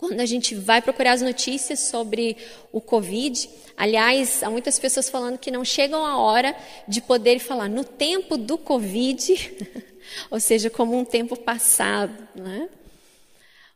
Quando 0.00 0.18
a 0.18 0.24
gente 0.24 0.54
vai 0.54 0.80
procurar 0.80 1.12
as 1.12 1.20
notícias 1.20 1.78
sobre 1.80 2.34
o 2.72 2.80
Covid, 2.80 3.50
aliás, 3.76 4.42
há 4.42 4.48
muitas 4.48 4.78
pessoas 4.78 5.10
falando 5.10 5.36
que 5.36 5.50
não 5.50 5.62
chegam 5.62 6.06
a 6.06 6.16
hora 6.16 6.56
de 6.88 7.02
poder 7.02 7.38
falar 7.38 7.68
no 7.68 7.84
tempo 7.84 8.38
do 8.38 8.56
Covid, 8.56 9.52
ou 10.30 10.40
seja, 10.40 10.70
como 10.70 10.98
um 10.98 11.04
tempo 11.04 11.36
passado. 11.36 12.16
Né? 12.34 12.70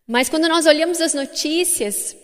Mas 0.07 0.31
quando 0.31 0.49
nós 0.49 0.65
olhamos 0.65 0.99
as 1.03 1.13
notícias 1.13 2.17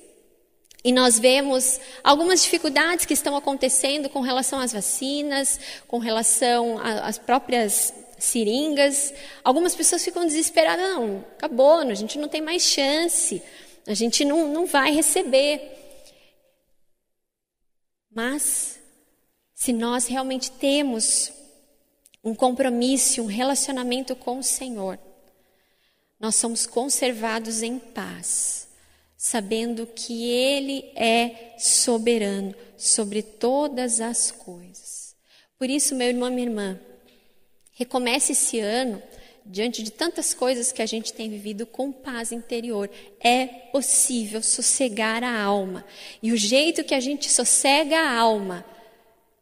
e 0.83 0.93
nós 0.93 1.19
vemos 1.19 1.79
algumas 2.03 2.43
dificuldades 2.43 3.05
que 3.05 3.13
estão 3.13 3.37
acontecendo 3.37 4.09
com 4.09 4.23
relação 4.23 4.61
às 4.61 4.73
vacinas, 4.73 5.61
com 5.87 5.99
relação 5.99 6.79
às 6.79 7.19
próprias 7.19 7.93
seringas, 8.19 9.13
algumas 9.45 9.75
pessoas 9.75 10.03
ficam 10.03 10.25
desesperadas, 10.25 10.89
não, 10.89 11.23
acabou, 11.37 11.81
a 11.81 11.95
gente 11.95 12.19
não 12.19 12.29
tem 12.29 12.41
mais 12.41 12.63
chance. 12.63 13.43
A 13.87 13.95
gente 13.95 14.25
não, 14.25 14.53
não 14.53 14.67
vai 14.67 14.93
receber. 14.93 15.61
Mas, 18.11 18.79
se 19.55 19.73
nós 19.73 20.07
realmente 20.07 20.51
temos 20.51 21.33
um 22.23 22.35
compromisso, 22.35 23.23
um 23.23 23.27
relacionamento 23.27 24.15
com 24.15 24.39
o 24.39 24.43
Senhor, 24.43 24.99
nós 26.19 26.37
somos 26.37 26.67
conservados 26.67 27.63
em 27.63 27.79
paz, 27.79 28.69
sabendo 29.17 29.87
que 29.87 30.31
Ele 30.31 30.93
é 30.95 31.55
soberano 31.59 32.55
sobre 32.77 33.23
todas 33.23 34.01
as 34.01 34.31
coisas. 34.31 35.17
Por 35.59 35.71
isso, 35.71 35.95
meu 35.95 36.09
irmão, 36.09 36.31
minha 36.31 36.47
irmã, 36.47 36.81
recomece 37.73 38.33
esse 38.33 38.61
ano 38.61 39.03
diante 39.45 39.83
de 39.83 39.91
tantas 39.91 40.33
coisas 40.33 40.73
que 40.73 40.83
a 40.83 40.87
gente 40.87 41.13
tem 41.13 41.29
vivido 41.29 41.67
com 41.67 41.91
paz 41.91 42.33
interior, 42.33 42.91
é 43.21 43.47
possível 43.47 44.43
sossegar 44.43 45.25
a 45.25 45.43
alma. 45.43 45.85
E 46.23 46.33
o 46.33 46.37
jeito 46.37 46.85
que 46.85 46.95
a 46.95 47.01
gente 47.01 47.31
sossega 47.31 47.99
a 47.99 48.19
alma 48.19 48.65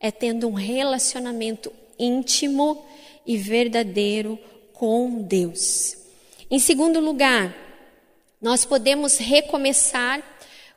é 0.01 0.11
tendo 0.11 0.49
um 0.49 0.55
relacionamento 0.55 1.73
íntimo 1.99 2.85
e 3.27 3.37
verdadeiro 3.37 4.39
com 4.73 5.23
Deus. 5.23 5.97
Em 6.51 6.59
segundo 6.59 7.01
lugar, 7.01 7.55
nós 8.41 8.65
podemos 8.65 9.19
recomeçar 9.19 10.23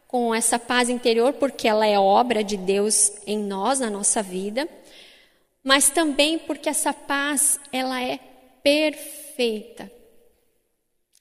com 0.08 0.36
essa 0.36 0.60
paz 0.60 0.90
interior, 0.90 1.32
porque 1.34 1.68
ela 1.68 1.88
é 1.88 1.98
obra 1.98 2.44
de 2.44 2.58
Deus 2.58 3.14
em 3.26 3.38
nós, 3.38 3.80
na 3.80 3.90
nossa 3.90 4.22
vida, 4.22 4.68
mas 5.64 5.90
também 5.90 6.38
porque 6.40 6.68
essa 6.68 6.92
paz, 6.92 7.60
ela 7.72 8.04
é 8.04 8.20
perfeita. 8.64 9.92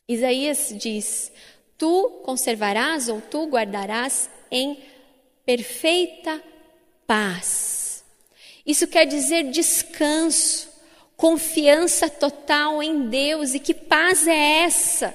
Isaías 0.08 0.72
diz: 0.76 1.30
Tu 1.78 2.22
conservarás 2.24 3.08
ou 3.08 3.20
tu 3.20 3.46
guardarás 3.46 4.28
em 4.50 4.78
perfeita 5.44 6.42
paz. 7.06 8.04
Isso 8.66 8.86
quer 8.86 9.06
dizer 9.06 9.44
descanso, 9.50 10.68
confiança 11.16 12.08
total 12.08 12.82
em 12.82 13.08
Deus. 13.08 13.54
E 13.54 13.60
que 13.60 13.74
paz 13.74 14.26
é 14.26 14.62
essa? 14.64 15.14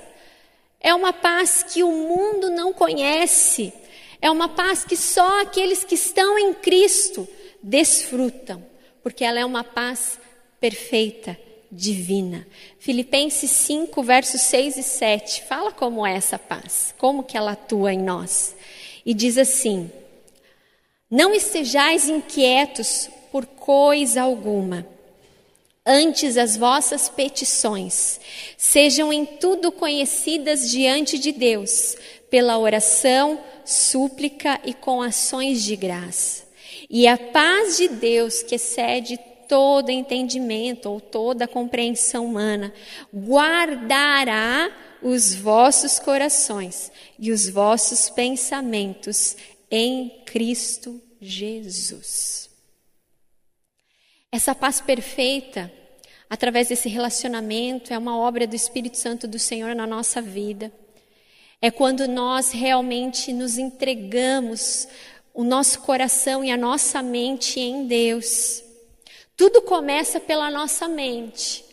É 0.79 0.93
uma 0.93 1.13
paz 1.13 1.63
que 1.63 1.83
o 1.83 1.91
mundo 1.91 2.49
não 2.49 2.73
conhece. 2.73 3.73
É 4.21 4.31
uma 4.31 4.49
paz 4.49 4.83
que 4.83 4.95
só 4.95 5.41
aqueles 5.41 5.83
que 5.83 5.95
estão 5.95 6.39
em 6.39 6.53
Cristo 6.53 7.27
desfrutam, 7.61 8.65
porque 9.03 9.23
ela 9.23 9.39
é 9.39 9.45
uma 9.45 9.63
paz 9.63 10.19
perfeita 10.59 11.37
divina. 11.75 12.47
Filipenses 12.79 13.51
5, 13.51 14.01
versos 14.01 14.41
6 14.41 14.77
e 14.77 14.83
7, 14.83 15.43
fala 15.43 15.71
como 15.71 16.05
é 16.05 16.15
essa 16.15 16.39
paz, 16.39 16.93
como 16.97 17.23
que 17.23 17.37
ela 17.37 17.51
atua 17.51 17.93
em 17.93 17.99
nós. 17.99 18.55
E 19.05 19.13
diz 19.13 19.37
assim: 19.37 19.91
Não 21.09 21.33
estejais 21.33 22.07
inquietos 22.07 23.09
por 23.31 23.45
coisa 23.45 24.21
alguma, 24.21 24.87
Antes 25.87 26.35
as 26.35 26.57
vossas 26.57 27.07
petições 27.09 28.19
sejam 28.57 29.13
em 29.13 29.23
tudo 29.23 29.71
conhecidas 29.71 30.71
diante 30.71 31.19
de 31.19 31.31
Deus, 31.31 31.95
pela 32.27 32.57
oração, 32.57 33.39
súplica 33.63 34.59
e 34.65 34.73
com 34.73 34.99
ações 34.99 35.63
de 35.63 35.75
graça. 35.75 36.43
E 36.89 37.07
a 37.07 37.15
paz 37.19 37.77
de 37.77 37.87
Deus, 37.87 38.41
que 38.41 38.55
excede 38.55 39.19
todo 39.47 39.89
entendimento 39.89 40.89
ou 40.89 40.99
toda 40.99 41.47
compreensão 41.47 42.25
humana, 42.25 42.73
guardará 43.13 44.71
os 45.01 45.35
vossos 45.35 45.99
corações 45.99 46.91
e 47.19 47.31
os 47.31 47.47
vossos 47.49 48.09
pensamentos 48.09 49.37
em 49.69 50.21
Cristo 50.25 51.01
Jesus. 51.21 52.49
Essa 54.31 54.53
paz 54.53 54.81
perfeita, 54.81 55.71
através 56.29 56.67
desse 56.67 56.89
relacionamento, 56.89 57.93
é 57.93 57.97
uma 57.97 58.17
obra 58.17 58.45
do 58.45 58.55
Espírito 58.55 58.97
Santo 58.97 59.27
do 59.27 59.39
Senhor 59.39 59.73
na 59.73 59.87
nossa 59.87 60.21
vida. 60.21 60.71
É 61.61 61.71
quando 61.71 62.05
nós 62.07 62.51
realmente 62.51 63.31
nos 63.31 63.57
entregamos 63.57 64.87
o 65.33 65.43
nosso 65.43 65.79
coração 65.79 66.43
e 66.43 66.51
a 66.51 66.57
nossa 66.57 67.01
mente 67.01 67.59
em 67.59 67.87
Deus. 67.87 68.64
Tudo 69.37 69.61
começa 69.61 70.19
pela 70.19 70.49
nossa 70.49 70.87
mente. 70.87 71.65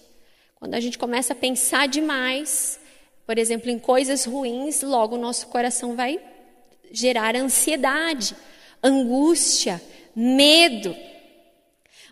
Quando 0.56 0.74
a 0.74 0.80
gente 0.80 0.98
começa 0.98 1.32
a 1.32 1.36
pensar 1.36 1.86
demais, 1.86 2.80
por 3.26 3.38
exemplo, 3.38 3.70
em 3.70 3.78
coisas 3.78 4.24
ruins, 4.24 4.82
logo 4.82 5.14
o 5.14 5.18
nosso 5.18 5.46
coração 5.46 5.94
vai 5.94 6.20
gerar 6.90 7.36
ansiedade, 7.36 8.36
angústia, 8.82 9.80
medo. 10.14 10.94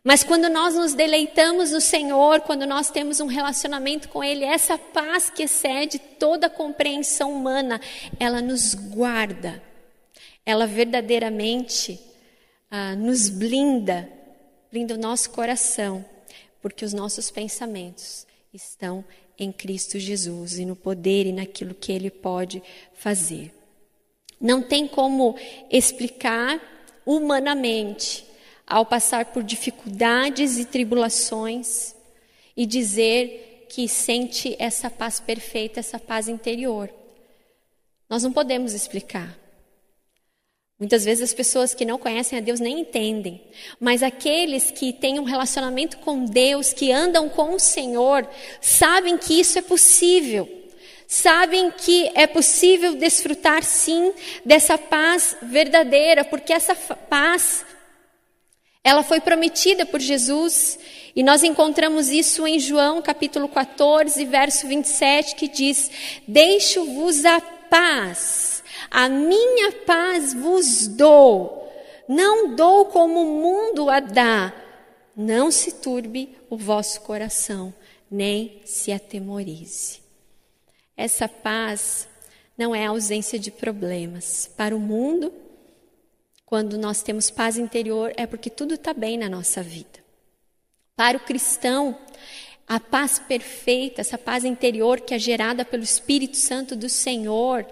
Mas 0.05 0.23
quando 0.23 0.49
nós 0.49 0.75
nos 0.75 0.95
deleitamos 0.95 1.73
no 1.73 1.81
Senhor, 1.81 2.41
quando 2.41 2.65
nós 2.65 2.91
temos 2.91 3.21
um 3.21 3.27
relacionamento 3.27 4.09
com 4.09 4.23
Ele, 4.23 4.45
essa 4.45 4.79
paz 4.79 5.31
que 5.31 5.43
excede 5.43 5.99
toda 5.99 6.47
a 6.47 6.51
compreensão 6.51 7.33
humana, 7.33 7.81
ela 8.19 8.41
nos 8.41 8.75
guarda, 8.75 9.63
ela 10.47 10.67
verdadeiramente 10.67 12.01
ah, 12.71 12.95
nos 12.95 13.29
blinda 13.29 14.20
blinda 14.71 14.95
o 14.95 14.99
nosso 14.99 15.31
coração, 15.31 16.05
porque 16.63 16.85
os 16.85 16.93
nossos 16.93 17.31
pensamentos 17.31 18.27
estão 18.53 19.05
em 19.39 19.51
Cristo 19.51 19.99
Jesus 19.99 20.59
e 20.59 20.65
no 20.65 20.77
poder 20.77 21.27
e 21.27 21.33
naquilo 21.33 21.75
que 21.75 21.93
Ele 21.93 22.11
pode 22.11 22.63
fazer. 22.95 23.53
Não 24.41 24.63
tem 24.63 24.87
como 24.87 25.37
explicar 25.71 26.61
humanamente, 27.05 28.25
ao 28.67 28.87
passar 28.87 29.27
por 29.27 29.43
dificuldades 29.43 30.59
e 30.59 30.65
tribulações, 30.65 31.95
e 32.57 32.67
dizer 32.67 33.67
que 33.69 33.89
sente 33.89 34.55
essa 34.59 34.91
paz 34.91 35.19
perfeita, 35.19 35.81
essa 35.81 35.99
paz 35.99 36.29
interior. 36.29 36.91
Nós 38.09 38.23
não 38.23 38.33
podemos 38.33 38.75
explicar. 38.75 39.40
Muitas 40.81 41.05
vezes 41.05 41.25
as 41.25 41.35
pessoas 41.35 41.75
que 41.75 41.85
não 41.85 41.99
conhecem 41.99 42.39
a 42.39 42.41
Deus 42.41 42.59
nem 42.59 42.81
entendem, 42.81 43.39
mas 43.79 44.03
aqueles 44.03 44.71
que 44.71 44.95
têm 44.95 45.21
um 45.21 45.25
relacionamento 45.25 45.99
com 45.99 46.25
Deus, 46.25 46.73
que 46.73 46.91
andam 46.91 47.29
com 47.29 47.55
o 47.55 47.61
Senhor, 47.61 48.27
sabem 48.63 49.19
que 49.19 49.39
isso 49.39 49.59
é 49.59 49.63
possível. 49.63 50.49
Sabem 51.07 51.71
que 51.71 52.11
é 52.15 52.27
possível 52.27 52.95
desfrutar 52.95 53.63
sim 53.63 54.15
dessa 54.43 54.79
paz 54.79 55.37
verdadeira, 55.43 56.25
porque 56.25 56.51
essa 56.51 56.75
paz 56.75 57.63
ela 58.83 59.03
foi 59.03 59.21
prometida 59.21 59.85
por 59.85 60.01
Jesus, 60.01 60.79
e 61.15 61.23
nós 61.23 61.43
encontramos 61.43 62.09
isso 62.09 62.47
em 62.47 62.59
João 62.59 63.03
capítulo 63.03 63.51
14, 63.51 64.25
verso 64.25 64.67
27, 64.67 65.35
que 65.35 65.47
diz: 65.47 65.91
Deixo-vos 66.27 67.27
a 67.27 67.39
paz 67.39 68.50
a 68.91 69.09
minha 69.09 69.73
paz 69.87 70.35
vos 70.35 70.89
dou, 70.89 71.71
não 72.09 72.57
dou 72.57 72.87
como 72.87 73.23
o 73.23 73.41
mundo 73.41 73.89
a 73.89 74.01
dá. 74.01 74.53
Não 75.15 75.51
se 75.51 75.73
turbe 75.73 76.37
o 76.49 76.57
vosso 76.57 77.01
coração, 77.03 77.73
nem 78.11 78.61
se 78.65 78.91
atemorize. 78.91 80.01
Essa 80.97 81.29
paz 81.29 82.09
não 82.57 82.75
é 82.75 82.87
ausência 82.87 83.39
de 83.39 83.51
problemas. 83.51 84.51
Para 84.57 84.75
o 84.75 84.81
mundo, 84.81 85.33
quando 86.45 86.77
nós 86.77 87.03
temos 87.03 87.31
paz 87.31 87.57
interior, 87.57 88.13
é 88.17 88.27
porque 88.27 88.51
tudo 88.51 88.75
está 88.75 88.93
bem 88.93 89.17
na 89.17 89.29
nossa 89.29 89.63
vida. 89.63 90.01
Para 90.97 91.17
o 91.17 91.21
cristão, 91.21 91.97
a 92.67 92.81
paz 92.81 93.19
perfeita, 93.19 94.01
essa 94.01 94.19
paz 94.19 94.45
interior 94.45 95.01
que 95.01 95.15
é 95.15 95.19
gerada 95.19 95.65
pelo 95.65 95.83
Espírito 95.83 96.37
Santo 96.37 96.75
do 96.75 96.89
Senhor, 96.89 97.65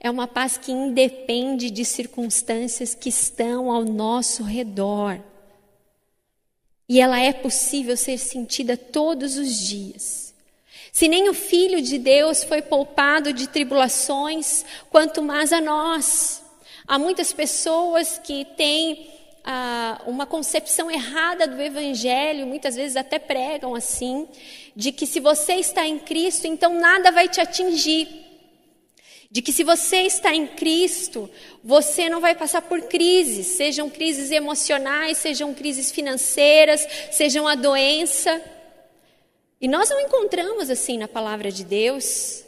é 0.00 0.10
uma 0.10 0.28
paz 0.28 0.56
que 0.56 0.70
independe 0.70 1.70
de 1.70 1.84
circunstâncias 1.84 2.94
que 2.94 3.08
estão 3.08 3.70
ao 3.70 3.84
nosso 3.84 4.42
redor. 4.42 5.20
E 6.88 7.00
ela 7.00 7.20
é 7.20 7.32
possível 7.32 7.96
ser 7.96 8.16
sentida 8.18 8.76
todos 8.76 9.36
os 9.36 9.54
dias. 9.68 10.34
Se 10.92 11.06
nem 11.08 11.28
o 11.28 11.34
Filho 11.34 11.82
de 11.82 11.98
Deus 11.98 12.42
foi 12.44 12.62
poupado 12.62 13.32
de 13.32 13.48
tribulações, 13.48 14.64
quanto 14.90 15.20
mais 15.20 15.52
a 15.52 15.60
nós. 15.60 16.42
Há 16.86 16.98
muitas 16.98 17.32
pessoas 17.32 18.18
que 18.18 18.44
têm 18.56 19.10
ah, 19.44 20.00
uma 20.06 20.26
concepção 20.26 20.90
errada 20.90 21.46
do 21.46 21.60
Evangelho, 21.60 22.46
muitas 22.46 22.74
vezes 22.76 22.96
até 22.96 23.18
pregam 23.18 23.74
assim, 23.74 24.26
de 24.74 24.90
que 24.90 25.06
se 25.06 25.20
você 25.20 25.54
está 25.54 25.86
em 25.86 25.98
Cristo, 25.98 26.46
então 26.46 26.80
nada 26.80 27.10
vai 27.10 27.28
te 27.28 27.40
atingir 27.40 28.17
de 29.30 29.42
que 29.42 29.52
se 29.52 29.62
você 29.62 29.98
está 30.02 30.34
em 30.34 30.46
Cristo, 30.46 31.30
você 31.62 32.08
não 32.08 32.20
vai 32.20 32.34
passar 32.34 32.62
por 32.62 32.80
crises, 32.82 33.46
sejam 33.46 33.90
crises 33.90 34.30
emocionais, 34.30 35.18
sejam 35.18 35.52
crises 35.52 35.92
financeiras, 35.92 36.86
sejam 37.12 37.46
a 37.46 37.54
doença. 37.54 38.42
E 39.60 39.68
nós 39.68 39.90
não 39.90 40.00
encontramos 40.00 40.70
assim 40.70 40.96
na 40.96 41.06
palavra 41.06 41.52
de 41.52 41.62
Deus. 41.62 42.42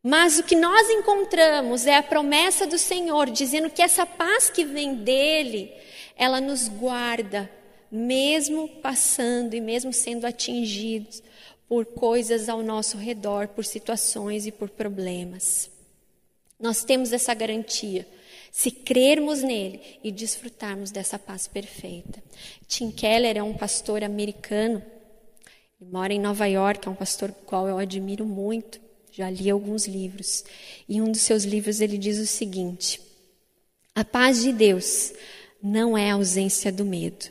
Mas 0.00 0.38
o 0.38 0.44
que 0.44 0.54
nós 0.54 0.88
encontramos 0.88 1.84
é 1.86 1.96
a 1.96 2.02
promessa 2.02 2.64
do 2.64 2.78
Senhor, 2.78 3.28
dizendo 3.28 3.68
que 3.68 3.82
essa 3.82 4.06
paz 4.06 4.48
que 4.48 4.64
vem 4.64 4.94
dele, 4.94 5.72
ela 6.16 6.40
nos 6.40 6.68
guarda, 6.68 7.50
mesmo 7.90 8.68
passando 8.68 9.54
e 9.54 9.60
mesmo 9.60 9.92
sendo 9.92 10.26
atingidos 10.26 11.22
por 11.68 11.84
coisas 11.84 12.48
ao 12.48 12.62
nosso 12.62 12.96
redor, 12.96 13.48
por 13.48 13.64
situações 13.64 14.46
e 14.46 14.52
por 14.52 14.70
problemas. 14.70 15.70
Nós 16.58 16.82
temos 16.82 17.12
essa 17.12 17.34
garantia 17.34 18.06
se 18.50 18.70
crermos 18.70 19.42
nele 19.42 19.80
e 20.02 20.10
desfrutarmos 20.10 20.90
dessa 20.90 21.18
paz 21.18 21.46
perfeita. 21.46 22.22
Tim 22.66 22.90
Keller 22.90 23.36
é 23.36 23.42
um 23.42 23.54
pastor 23.54 24.02
americano, 24.02 24.82
ele 25.80 25.90
mora 25.90 26.12
em 26.12 26.18
Nova 26.18 26.46
York, 26.46 26.88
é 26.88 26.90
um 26.90 26.94
pastor 26.94 27.30
qual 27.46 27.68
eu 27.68 27.78
admiro 27.78 28.24
muito, 28.24 28.80
já 29.12 29.30
li 29.30 29.50
alguns 29.50 29.86
livros. 29.86 30.44
E 30.88 31.00
um 31.00 31.12
dos 31.12 31.20
seus 31.20 31.44
livros 31.44 31.80
ele 31.80 31.98
diz 31.98 32.18
o 32.18 32.26
seguinte: 32.26 33.00
A 33.94 34.04
paz 34.04 34.42
de 34.42 34.52
Deus 34.52 35.12
não 35.62 35.96
é 35.96 36.10
a 36.10 36.14
ausência 36.14 36.72
do 36.72 36.84
medo, 36.84 37.26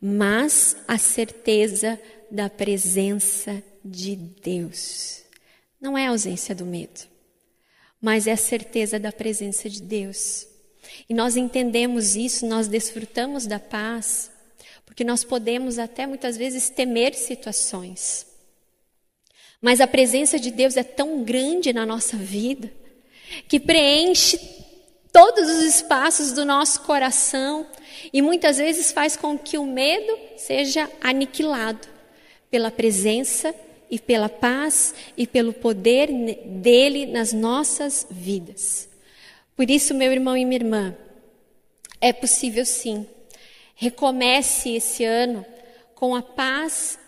mas 0.00 0.76
a 0.88 0.98
certeza 0.98 2.00
da 2.30 2.50
presença 2.50 3.62
de 3.84 4.16
Deus. 4.16 5.22
Não 5.80 5.98
é 5.98 6.06
a 6.06 6.10
ausência 6.10 6.54
do 6.54 6.64
medo, 6.64 7.00
mas 8.00 8.26
é 8.26 8.32
a 8.32 8.36
certeza 8.36 8.98
da 8.98 9.12
presença 9.12 9.68
de 9.68 9.82
Deus. 9.82 10.46
E 11.08 11.14
nós 11.14 11.36
entendemos 11.36 12.16
isso, 12.16 12.46
nós 12.46 12.68
desfrutamos 12.68 13.46
da 13.46 13.58
paz, 13.58 14.30
porque 14.86 15.04
nós 15.04 15.24
podemos 15.24 15.78
até 15.78 16.06
muitas 16.06 16.36
vezes 16.36 16.70
temer 16.70 17.14
situações. 17.14 18.26
Mas 19.60 19.80
a 19.80 19.86
presença 19.86 20.38
de 20.38 20.50
Deus 20.50 20.76
é 20.76 20.82
tão 20.82 21.22
grande 21.24 21.72
na 21.72 21.84
nossa 21.84 22.16
vida 22.16 22.72
que 23.48 23.58
preenche 23.58 24.38
todos 25.12 25.48
os 25.48 25.64
espaços 25.64 26.32
do 26.32 26.44
nosso 26.44 26.82
coração 26.82 27.66
e 28.12 28.20
muitas 28.20 28.58
vezes 28.58 28.92
faz 28.92 29.16
com 29.16 29.38
que 29.38 29.56
o 29.56 29.64
medo 29.64 30.18
seja 30.36 30.90
aniquilado 31.00 31.88
pela 32.50 32.70
presença 32.70 33.54
e 33.94 33.98
pela 34.00 34.28
paz 34.28 34.92
e 35.16 35.24
pelo 35.24 35.52
poder 35.52 36.08
dele 36.44 37.06
nas 37.06 37.32
nossas 37.32 38.04
vidas. 38.10 38.88
Por 39.54 39.70
isso, 39.70 39.94
meu 39.94 40.10
irmão 40.10 40.36
e 40.36 40.44
minha 40.44 40.58
irmã, 40.58 40.96
é 42.00 42.12
possível 42.12 42.66
sim. 42.66 43.06
Recomece 43.76 44.70
esse 44.74 45.04
ano 45.04 45.46
com 45.94 46.12
a 46.12 46.22
paz 46.22 46.98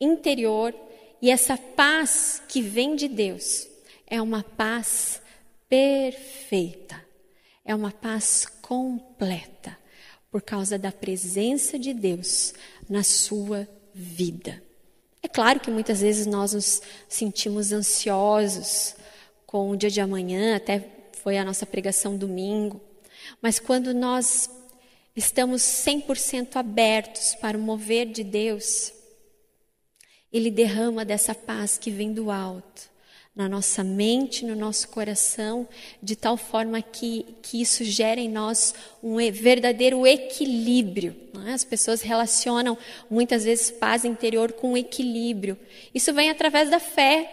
interior 0.00 0.74
e 1.22 1.30
essa 1.30 1.56
paz 1.56 2.42
que 2.48 2.60
vem 2.60 2.96
de 2.96 3.06
Deus 3.06 3.68
é 4.04 4.20
uma 4.20 4.42
paz 4.42 5.22
perfeita, 5.68 7.00
é 7.64 7.72
uma 7.72 7.92
paz 7.92 8.44
completa, 8.60 9.78
por 10.32 10.42
causa 10.42 10.76
da 10.76 10.90
presença 10.90 11.78
de 11.78 11.94
Deus 11.94 12.54
na 12.88 13.04
sua 13.04 13.68
vida. 13.94 14.66
É 15.28 15.30
claro 15.30 15.60
que 15.60 15.70
muitas 15.70 16.00
vezes 16.00 16.24
nós 16.26 16.54
nos 16.54 16.80
sentimos 17.06 17.70
ansiosos 17.70 18.96
com 19.46 19.68
o 19.70 19.76
dia 19.76 19.90
de 19.90 20.00
amanhã, 20.00 20.56
até 20.56 20.88
foi 21.22 21.36
a 21.36 21.44
nossa 21.44 21.66
pregação 21.66 22.16
domingo, 22.16 22.80
mas 23.42 23.58
quando 23.60 23.92
nós 23.92 24.48
estamos 25.14 25.60
100% 25.60 26.56
abertos 26.56 27.34
para 27.34 27.58
o 27.58 27.60
mover 27.60 28.06
de 28.06 28.24
Deus, 28.24 28.90
Ele 30.32 30.50
derrama 30.50 31.04
dessa 31.04 31.34
paz 31.34 31.76
que 31.76 31.90
vem 31.90 32.14
do 32.14 32.30
alto 32.30 32.88
na 33.38 33.48
nossa 33.48 33.84
mente, 33.84 34.44
no 34.44 34.56
nosso 34.56 34.88
coração, 34.88 35.68
de 36.02 36.16
tal 36.16 36.36
forma 36.36 36.82
que, 36.82 37.24
que 37.40 37.62
isso 37.62 37.84
gera 37.84 38.20
em 38.20 38.28
nós 38.28 38.74
um 39.00 39.18
verdadeiro 39.30 40.04
equilíbrio. 40.04 41.14
É? 41.46 41.52
As 41.52 41.62
pessoas 41.62 42.02
relacionam 42.02 42.76
muitas 43.08 43.44
vezes 43.44 43.70
paz 43.70 44.04
interior 44.04 44.50
com 44.54 44.76
equilíbrio. 44.76 45.56
Isso 45.94 46.12
vem 46.12 46.30
através 46.30 46.68
da 46.68 46.80
fé, 46.80 47.32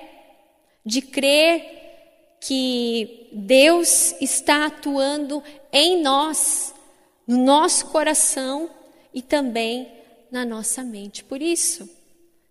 de 0.86 1.02
crer 1.02 2.38
que 2.40 3.28
Deus 3.34 4.14
está 4.22 4.68
atuando 4.68 5.42
em 5.74 6.04
nós, 6.04 6.72
no 7.26 7.44
nosso 7.44 7.88
coração 7.88 8.70
e 9.12 9.24
também 9.24 9.92
na 10.32 10.46
nossa 10.46 10.84
mente. 10.84 11.24
Por 11.24 11.42
isso, 11.42 11.90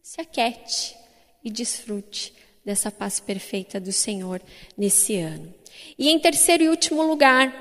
se 0.03 0.21
aquete 0.21 0.97
e 1.45 1.49
desfrute 1.53 2.35
dessa 2.64 2.90
paz 2.90 3.20
perfeita 3.20 3.79
do 3.79 3.92
Senhor 3.92 4.40
nesse 4.77 5.16
ano. 5.16 5.53
E 5.98 6.09
em 6.09 6.18
terceiro 6.18 6.64
e 6.64 6.68
último 6.68 7.03
lugar, 7.03 7.53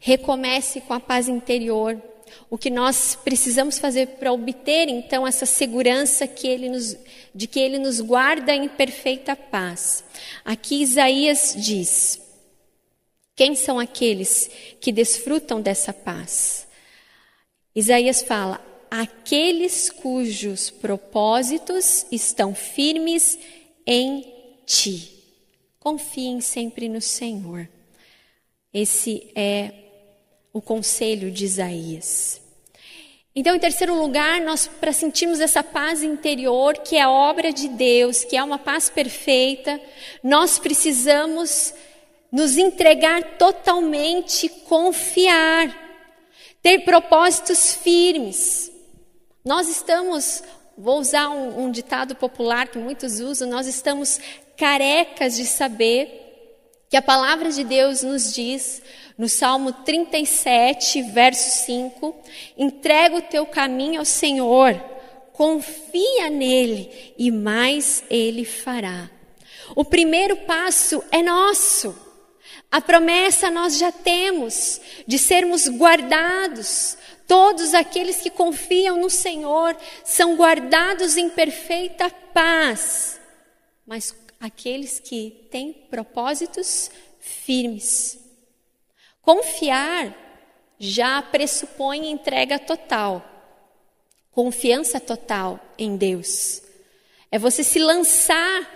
recomece 0.00 0.80
com 0.80 0.94
a 0.94 1.00
paz 1.00 1.28
interior. 1.28 2.00
O 2.48 2.56
que 2.56 2.70
nós 2.70 3.18
precisamos 3.22 3.78
fazer 3.78 4.06
para 4.18 4.32
obter 4.32 4.88
então 4.88 5.26
essa 5.26 5.46
segurança 5.46 6.26
que 6.26 6.46
ele 6.46 6.68
nos, 6.68 6.96
de 7.34 7.46
que 7.46 7.60
ele 7.60 7.78
nos 7.78 8.00
guarda 8.00 8.54
em 8.54 8.68
perfeita 8.68 9.34
paz. 9.34 10.04
Aqui 10.44 10.80
Isaías 10.82 11.54
diz: 11.56 12.20
Quem 13.34 13.54
são 13.54 13.78
aqueles 13.78 14.50
que 14.80 14.92
desfrutam 14.92 15.60
dessa 15.60 15.92
paz? 15.92 16.68
Isaías 17.74 18.22
fala: 18.22 18.64
aqueles 18.90 19.88
cujos 19.90 20.70
propósitos 20.70 22.06
estão 22.10 22.54
firmes 22.54 23.38
em 23.90 24.24
ti. 24.64 25.10
Confiem 25.80 26.40
sempre 26.40 26.88
no 26.88 27.00
Senhor. 27.00 27.68
Esse 28.72 29.32
é 29.34 29.72
o 30.52 30.62
conselho 30.62 31.28
de 31.28 31.44
Isaías. 31.44 32.40
Então, 33.34 33.56
em 33.56 33.58
terceiro 33.58 34.00
lugar, 34.00 34.40
nós 34.42 34.68
para 34.68 34.92
sentirmos 34.92 35.40
essa 35.40 35.64
paz 35.64 36.04
interior, 36.04 36.78
que 36.78 36.96
é 36.96 37.02
a 37.02 37.10
obra 37.10 37.52
de 37.52 37.66
Deus, 37.66 38.22
que 38.22 38.36
é 38.36 38.42
uma 38.44 38.58
paz 38.58 38.88
perfeita, 38.88 39.80
nós 40.22 40.56
precisamos 40.56 41.74
nos 42.30 42.56
entregar 42.56 43.38
totalmente, 43.38 44.48
confiar, 44.48 45.68
ter 46.62 46.84
propósitos 46.84 47.74
firmes. 47.74 48.70
Nós 49.44 49.68
estamos 49.68 50.44
Vou 50.82 50.98
usar 50.98 51.28
um, 51.28 51.64
um 51.64 51.70
ditado 51.70 52.14
popular 52.14 52.68
que 52.68 52.78
muitos 52.78 53.20
usam: 53.20 53.46
nós 53.50 53.66
estamos 53.66 54.18
carecas 54.56 55.36
de 55.36 55.44
saber 55.44 56.86
que 56.88 56.96
a 56.96 57.02
palavra 57.02 57.50
de 57.50 57.62
Deus 57.62 58.02
nos 58.02 58.32
diz, 58.32 58.80
no 59.18 59.28
Salmo 59.28 59.74
37, 59.74 61.02
verso 61.02 61.66
5: 61.66 62.16
entrega 62.56 63.14
o 63.14 63.20
teu 63.20 63.44
caminho 63.44 63.98
ao 63.98 64.06
Senhor, 64.06 64.74
confia 65.34 66.30
nele 66.30 67.12
e 67.18 67.30
mais 67.30 68.02
ele 68.08 68.46
fará. 68.46 69.10
O 69.76 69.84
primeiro 69.84 70.34
passo 70.38 71.04
é 71.12 71.22
nosso. 71.22 71.94
A 72.70 72.80
promessa 72.80 73.50
nós 73.50 73.76
já 73.76 73.92
temos 73.92 74.80
de 75.06 75.18
sermos 75.18 75.68
guardados, 75.68 76.96
Todos 77.30 77.74
aqueles 77.74 78.20
que 78.20 78.28
confiam 78.28 79.00
no 79.00 79.08
Senhor 79.08 79.76
são 80.04 80.34
guardados 80.34 81.16
em 81.16 81.28
perfeita 81.28 82.10
paz. 82.10 83.20
Mas 83.86 84.12
aqueles 84.40 84.98
que 84.98 85.46
têm 85.48 85.72
propósitos 85.72 86.90
firmes. 87.20 88.18
Confiar 89.22 90.12
já 90.76 91.22
pressupõe 91.22 92.10
entrega 92.10 92.58
total, 92.58 93.24
confiança 94.32 94.98
total 94.98 95.60
em 95.78 95.96
Deus. 95.96 96.62
É 97.30 97.38
você 97.38 97.62
se 97.62 97.78
lançar 97.78 98.68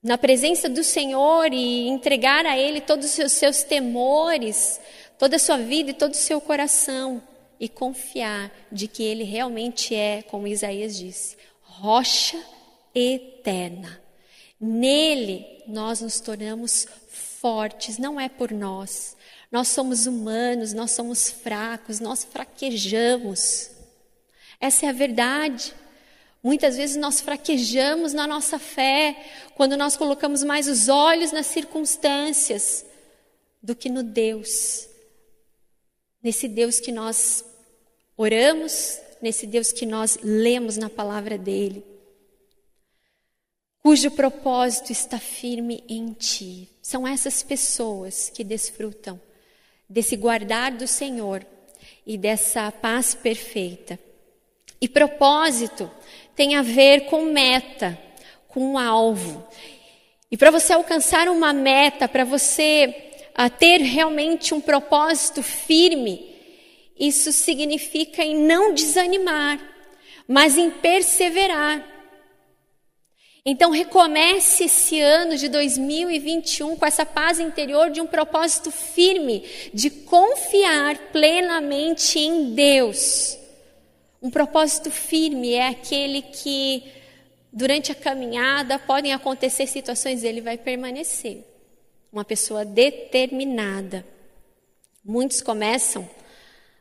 na 0.00 0.16
presença 0.16 0.68
do 0.68 0.84
Senhor 0.84 1.52
e 1.52 1.88
entregar 1.88 2.46
a 2.46 2.56
Ele 2.56 2.80
todos 2.80 3.18
os 3.18 3.32
seus 3.32 3.64
temores, 3.64 4.78
toda 5.18 5.36
a 5.36 5.38
sua 5.38 5.56
vida 5.56 5.90
e 5.90 5.94
todo 5.94 6.12
o 6.12 6.16
seu 6.16 6.40
coração 6.40 7.22
e 7.58 7.68
confiar 7.68 8.52
de 8.70 8.88
que 8.88 9.02
Ele 9.02 9.24
realmente 9.24 9.94
é, 9.94 10.22
como 10.22 10.46
Isaías 10.46 10.96
disse, 10.96 11.36
rocha 11.62 12.42
eterna. 12.94 14.00
Nele 14.60 15.62
nós 15.66 16.00
nos 16.00 16.20
tornamos 16.20 16.86
fortes, 17.08 17.98
não 17.98 18.20
é 18.20 18.28
por 18.28 18.50
nós. 18.50 19.16
Nós 19.50 19.68
somos 19.68 20.06
humanos, 20.06 20.72
nós 20.72 20.90
somos 20.90 21.30
fracos, 21.30 22.00
nós 22.00 22.24
fraquejamos. 22.24 23.70
Essa 24.60 24.86
é 24.86 24.88
a 24.88 24.92
verdade. 24.92 25.74
Muitas 26.42 26.76
vezes 26.76 26.96
nós 26.96 27.20
fraquejamos 27.20 28.12
na 28.12 28.26
nossa 28.26 28.58
fé 28.58 29.16
quando 29.54 29.76
nós 29.76 29.96
colocamos 29.96 30.42
mais 30.42 30.68
os 30.68 30.88
olhos 30.88 31.32
nas 31.32 31.46
circunstâncias 31.46 32.84
do 33.62 33.74
que 33.74 33.88
no 33.88 34.02
Deus 34.02 34.88
nesse 36.24 36.48
Deus 36.48 36.80
que 36.80 36.90
nós 36.90 37.44
oramos, 38.16 38.98
nesse 39.20 39.46
Deus 39.46 39.70
que 39.70 39.84
nós 39.84 40.18
lemos 40.22 40.78
na 40.78 40.88
palavra 40.88 41.36
dele, 41.36 41.84
cujo 43.82 44.10
propósito 44.10 44.90
está 44.90 45.18
firme 45.18 45.84
em 45.86 46.14
ti. 46.14 46.70
São 46.80 47.06
essas 47.06 47.42
pessoas 47.42 48.30
que 48.30 48.42
desfrutam 48.42 49.20
desse 49.86 50.16
guardar 50.16 50.72
do 50.72 50.86
Senhor 50.86 51.44
e 52.06 52.16
dessa 52.16 52.72
paz 52.72 53.14
perfeita. 53.14 53.98
E 54.80 54.88
propósito 54.88 55.90
tem 56.34 56.56
a 56.56 56.62
ver 56.62 57.02
com 57.02 57.26
meta, 57.26 57.98
com 58.48 58.72
um 58.72 58.78
alvo. 58.78 59.46
E 60.30 60.36
para 60.38 60.50
você 60.50 60.72
alcançar 60.72 61.28
uma 61.28 61.52
meta, 61.52 62.08
para 62.08 62.24
você 62.24 63.13
a 63.34 63.50
ter 63.50 63.78
realmente 63.78 64.54
um 64.54 64.60
propósito 64.60 65.42
firme, 65.42 66.34
isso 66.98 67.32
significa 67.32 68.22
em 68.22 68.36
não 68.36 68.72
desanimar, 68.72 69.58
mas 70.28 70.56
em 70.56 70.70
perseverar. 70.70 71.84
Então 73.44 73.70
recomece 73.70 74.64
esse 74.64 75.00
ano 75.00 75.36
de 75.36 75.48
2021 75.48 76.76
com 76.76 76.86
essa 76.86 77.04
paz 77.04 77.40
interior 77.40 77.90
de 77.90 78.00
um 78.00 78.06
propósito 78.06 78.70
firme, 78.70 79.44
de 79.74 79.90
confiar 79.90 80.96
plenamente 81.12 82.18
em 82.18 82.54
Deus. 82.54 83.36
Um 84.22 84.30
propósito 84.30 84.90
firme 84.90 85.52
é 85.52 85.68
aquele 85.68 86.22
que 86.22 86.84
durante 87.52 87.92
a 87.92 87.94
caminhada 87.94 88.78
podem 88.78 89.12
acontecer 89.12 89.66
situações, 89.66 90.24
ele 90.24 90.40
vai 90.40 90.56
permanecer 90.56 91.53
uma 92.14 92.24
pessoa 92.24 92.64
determinada. 92.64 94.06
Muitos 95.04 95.42
começam 95.42 96.08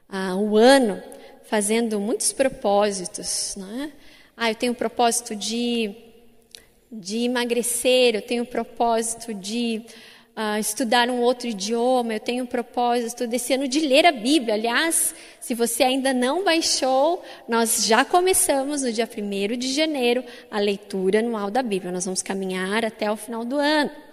ah, 0.07 0.35
o 0.35 0.55
ano 0.55 1.01
fazendo 1.45 1.99
muitos 1.99 2.31
propósitos. 2.31 3.55
Não 3.57 3.81
é? 3.81 3.91
Ah, 4.37 4.51
eu 4.51 4.55
tenho 4.55 4.73
o 4.73 4.75
propósito 4.75 5.35
de, 5.35 5.95
de 6.91 7.25
emagrecer, 7.25 8.13
eu 8.13 8.21
tenho 8.21 8.43
o 8.43 8.45
propósito 8.45 9.33
de 9.33 9.83
uh, 10.37 10.59
estudar 10.59 11.09
um 11.09 11.19
outro 11.19 11.47
idioma, 11.47 12.13
eu 12.13 12.19
tenho 12.19 12.43
o 12.43 12.47
propósito 12.47 13.25
desse 13.25 13.53
ano 13.53 13.67
de 13.67 13.79
ler 13.79 14.05
a 14.05 14.11
Bíblia. 14.11 14.53
Aliás, 14.53 15.15
se 15.39 15.55
você 15.55 15.81
ainda 15.81 16.13
não 16.13 16.43
baixou, 16.43 17.23
nós 17.49 17.87
já 17.87 18.05
começamos 18.05 18.83
no 18.83 18.91
dia 18.91 19.09
1 19.09 19.57
de 19.57 19.73
janeiro 19.73 20.23
a 20.51 20.59
leitura 20.59 21.19
anual 21.19 21.49
da 21.49 21.63
Bíblia. 21.63 21.91
Nós 21.91 22.05
vamos 22.05 22.21
caminhar 22.21 22.85
até 22.85 23.11
o 23.11 23.17
final 23.17 23.43
do 23.43 23.57
ano. 23.57 24.12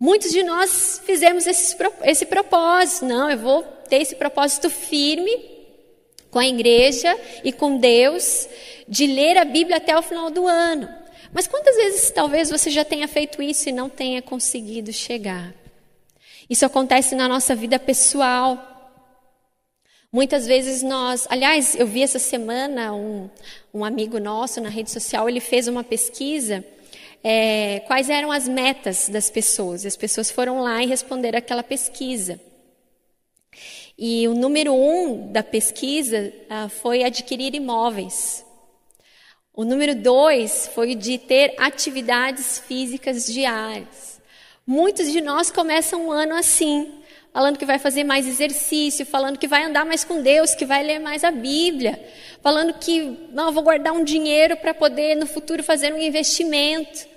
Muitos 0.00 0.30
de 0.32 0.42
nós 0.42 1.02
fizemos 1.04 1.46
esse, 1.46 1.76
esse 2.04 2.24
propósito. 2.24 3.04
Não, 3.04 3.30
eu 3.30 3.36
vou 3.36 3.62
ter 3.62 4.00
esse 4.00 4.16
propósito 4.16 4.70
firme 4.70 5.30
com 6.30 6.38
a 6.38 6.46
igreja 6.46 7.14
e 7.44 7.52
com 7.52 7.76
Deus 7.76 8.48
de 8.88 9.06
ler 9.06 9.36
a 9.36 9.44
Bíblia 9.44 9.76
até 9.76 9.94
o 9.98 10.00
final 10.00 10.30
do 10.30 10.46
ano. 10.46 10.88
Mas 11.34 11.46
quantas 11.46 11.76
vezes 11.76 12.10
talvez 12.10 12.48
você 12.48 12.70
já 12.70 12.82
tenha 12.82 13.06
feito 13.06 13.42
isso 13.42 13.68
e 13.68 13.72
não 13.72 13.90
tenha 13.90 14.22
conseguido 14.22 14.90
chegar? 14.90 15.52
Isso 16.48 16.64
acontece 16.64 17.14
na 17.14 17.28
nossa 17.28 17.54
vida 17.54 17.78
pessoal. 17.78 18.66
Muitas 20.10 20.46
vezes 20.46 20.82
nós, 20.82 21.26
aliás, 21.28 21.74
eu 21.74 21.86
vi 21.86 22.02
essa 22.02 22.18
semana 22.18 22.94
um, 22.94 23.28
um 23.72 23.84
amigo 23.84 24.18
nosso 24.18 24.62
na 24.62 24.70
rede 24.70 24.90
social, 24.90 25.28
ele 25.28 25.40
fez 25.40 25.68
uma 25.68 25.84
pesquisa 25.84 26.64
é, 27.22 27.80
quais 27.86 28.08
eram 28.08 28.32
as 28.32 28.48
metas 28.48 29.08
das 29.08 29.30
pessoas. 29.30 29.84
As 29.84 29.96
pessoas 29.96 30.30
foram 30.30 30.60
lá 30.60 30.82
e 30.82 30.86
responderam 30.86 31.38
aquela 31.38 31.62
pesquisa. 31.62 32.40
E 33.98 34.26
o 34.26 34.34
número 34.34 34.74
um 34.74 35.30
da 35.30 35.42
pesquisa 35.42 36.32
ah, 36.48 36.68
foi 36.68 37.04
adquirir 37.04 37.54
imóveis. 37.54 38.44
O 39.52 39.64
número 39.64 39.94
dois 39.94 40.70
foi 40.74 40.94
de 40.94 41.18
ter 41.18 41.54
atividades 41.58 42.58
físicas 42.60 43.26
diárias. 43.26 44.20
Muitos 44.66 45.12
de 45.12 45.20
nós 45.20 45.50
começam 45.50 46.06
um 46.06 46.10
ano 46.10 46.34
assim 46.34 47.00
falando 47.32 47.58
que 47.58 47.66
vai 47.66 47.78
fazer 47.78 48.04
mais 48.04 48.26
exercício, 48.26 49.06
falando 49.06 49.38
que 49.38 49.46
vai 49.46 49.64
andar 49.64 49.84
mais 49.84 50.04
com 50.04 50.22
Deus, 50.22 50.54
que 50.54 50.64
vai 50.64 50.82
ler 50.82 50.98
mais 50.98 51.22
a 51.22 51.30
Bíblia, 51.30 52.02
falando 52.42 52.74
que 52.74 53.28
não, 53.32 53.52
vou 53.52 53.62
guardar 53.62 53.92
um 53.92 54.04
dinheiro 54.04 54.56
para 54.56 54.74
poder 54.74 55.14
no 55.14 55.26
futuro 55.26 55.62
fazer 55.62 55.92
um 55.92 55.98
investimento. 55.98 57.08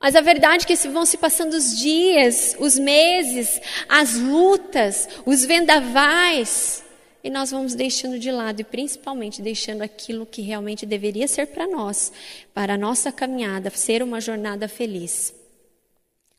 Mas 0.00 0.14
a 0.14 0.20
verdade 0.20 0.64
é 0.64 0.66
que 0.66 0.76
se 0.76 0.88
vão 0.88 1.06
se 1.06 1.16
passando 1.16 1.54
os 1.54 1.78
dias, 1.78 2.54
os 2.58 2.78
meses, 2.78 3.60
as 3.88 4.14
lutas, 4.14 5.08
os 5.24 5.44
vendavais, 5.44 6.84
e 7.24 7.30
nós 7.30 7.50
vamos 7.50 7.74
deixando 7.74 8.20
de 8.20 8.30
lado 8.30 8.60
e 8.60 8.64
principalmente 8.64 9.42
deixando 9.42 9.82
aquilo 9.82 10.24
que 10.24 10.42
realmente 10.42 10.86
deveria 10.86 11.26
ser 11.26 11.46
para 11.46 11.66
nós, 11.66 12.12
para 12.54 12.74
a 12.74 12.78
nossa 12.78 13.10
caminhada, 13.10 13.68
ser 13.70 14.00
uma 14.00 14.20
jornada 14.20 14.68
feliz, 14.68 15.34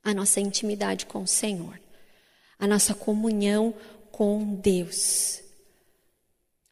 a 0.01 0.13
nossa 0.13 0.39
intimidade 0.39 1.05
com 1.05 1.23
o 1.23 1.27
Senhor. 1.27 1.77
A 2.57 2.65
nossa 2.65 2.95
comunhão 2.95 3.73
com 4.11 4.55
Deus. 4.55 5.41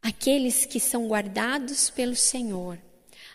Aqueles 0.02 0.66
que 0.66 0.80
são 0.80 1.08
guardados 1.08 1.90
pelo 1.90 2.16
Senhor, 2.16 2.80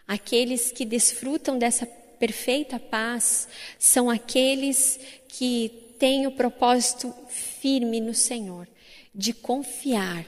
aqueles 0.09 0.73
que 0.73 0.85
desfrutam 0.85 1.59
dessa 1.59 1.87
perfeita 2.21 2.79
paz, 2.79 3.49
são 3.79 4.11
aqueles 4.11 5.01
que 5.27 5.95
têm 5.99 6.27
o 6.27 6.33
propósito 6.33 7.13
firme 7.29 7.99
no 7.99 8.15
Senhor, 8.15 8.69
de 9.15 9.33
confiar, 9.33 10.27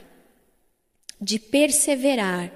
de 1.21 1.37
perseverar, 1.37 2.51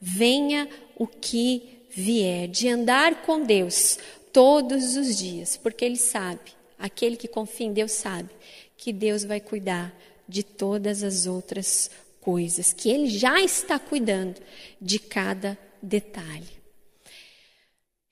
venha 0.00 0.68
o 0.96 1.06
que 1.06 1.86
vier, 1.90 2.48
de 2.48 2.68
andar 2.68 3.22
com 3.22 3.44
Deus 3.44 3.98
todos 4.32 4.96
os 4.96 5.16
dias, 5.16 5.56
porque 5.56 5.84
Ele 5.84 5.96
sabe, 5.96 6.52
aquele 6.76 7.16
que 7.16 7.28
confia 7.28 7.68
em 7.68 7.72
Deus 7.72 7.92
sabe 7.92 8.30
que 8.76 8.92
Deus 8.92 9.22
vai 9.22 9.40
cuidar 9.40 9.96
de 10.28 10.42
todas 10.42 11.04
as 11.04 11.26
outras 11.26 11.88
coisas, 12.20 12.72
que 12.72 12.90
Ele 12.90 13.06
já 13.06 13.40
está 13.40 13.78
cuidando 13.78 14.40
de 14.80 14.98
cada 14.98 15.56
detalhe. 15.80 16.61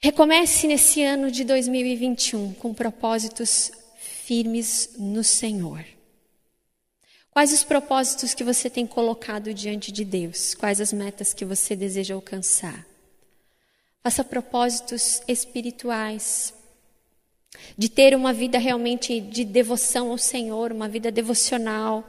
Recomece 0.02 0.66
nesse 0.66 1.02
ano 1.02 1.30
de 1.30 1.44
2021 1.44 2.54
com 2.54 2.72
propósitos 2.72 3.70
firmes 3.98 4.94
no 4.98 5.22
Senhor. 5.22 5.84
Quais 7.30 7.52
os 7.52 7.62
propósitos 7.62 8.32
que 8.32 8.42
você 8.42 8.70
tem 8.70 8.86
colocado 8.86 9.52
diante 9.52 9.92
de 9.92 10.02
Deus? 10.02 10.54
Quais 10.54 10.80
as 10.80 10.90
metas 10.90 11.34
que 11.34 11.44
você 11.44 11.76
deseja 11.76 12.14
alcançar? 12.14 12.86
Faça 14.02 14.24
propósitos 14.24 15.20
espirituais, 15.28 16.54
de 17.76 17.90
ter 17.90 18.16
uma 18.16 18.32
vida 18.32 18.56
realmente 18.56 19.20
de 19.20 19.44
devoção 19.44 20.10
ao 20.10 20.16
Senhor, 20.16 20.72
uma 20.72 20.88
vida 20.88 21.12
devocional. 21.12 22.08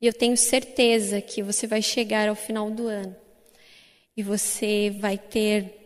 E 0.00 0.06
eu 0.06 0.12
tenho 0.12 0.36
certeza 0.36 1.20
que 1.20 1.42
você 1.42 1.66
vai 1.66 1.82
chegar 1.82 2.28
ao 2.28 2.36
final 2.36 2.70
do 2.70 2.86
ano 2.86 3.16
e 4.16 4.22
você 4.22 4.90
vai 5.00 5.18
ter 5.18 5.81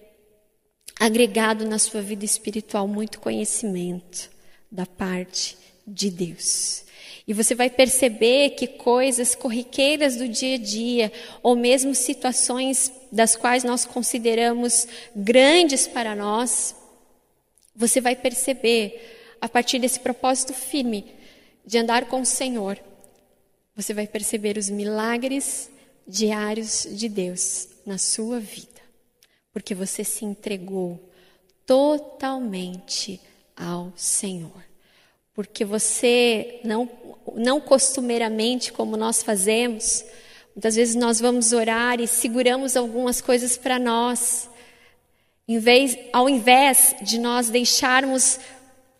agregado 0.98 1.66
na 1.66 1.78
sua 1.78 2.00
vida 2.02 2.24
espiritual 2.24 2.88
muito 2.88 3.20
conhecimento 3.20 4.30
da 4.70 4.86
parte 4.86 5.56
de 5.86 6.10
Deus. 6.10 6.84
E 7.28 7.34
você 7.34 7.54
vai 7.54 7.68
perceber 7.68 8.50
que 8.50 8.66
coisas 8.66 9.34
corriqueiras 9.34 10.16
do 10.16 10.28
dia 10.28 10.54
a 10.54 10.58
dia, 10.58 11.12
ou 11.42 11.56
mesmo 11.56 11.94
situações 11.94 12.92
das 13.10 13.34
quais 13.34 13.64
nós 13.64 13.84
consideramos 13.84 14.86
grandes 15.14 15.88
para 15.88 16.14
nós, 16.14 16.74
você 17.74 18.00
vai 18.00 18.14
perceber, 18.14 19.36
a 19.40 19.48
partir 19.48 19.78
desse 19.78 19.98
propósito 20.00 20.54
firme 20.54 21.04
de 21.64 21.78
andar 21.78 22.06
com 22.06 22.20
o 22.20 22.26
Senhor, 22.26 22.78
você 23.74 23.92
vai 23.92 24.06
perceber 24.06 24.56
os 24.56 24.70
milagres 24.70 25.68
diários 26.06 26.86
de 26.90 27.08
Deus 27.08 27.68
na 27.84 27.98
sua 27.98 28.38
vida, 28.38 28.75
porque 29.56 29.74
você 29.74 30.04
se 30.04 30.22
entregou 30.22 31.00
totalmente 31.64 33.18
ao 33.56 33.90
Senhor. 33.96 34.62
Porque 35.32 35.64
você 35.64 36.60
não, 36.62 36.86
não 37.34 37.58
costumeiramente, 37.58 38.70
como 38.70 38.98
nós 38.98 39.22
fazemos, 39.22 40.04
muitas 40.54 40.76
vezes 40.76 40.94
nós 40.94 41.18
vamos 41.20 41.54
orar 41.54 42.02
e 42.02 42.06
seguramos 42.06 42.76
algumas 42.76 43.22
coisas 43.22 43.56
para 43.56 43.78
nós. 43.78 44.50
Em 45.48 45.58
vez, 45.58 45.96
ao 46.12 46.28
invés 46.28 46.94
de 47.00 47.18
nós 47.18 47.48
deixarmos 47.48 48.38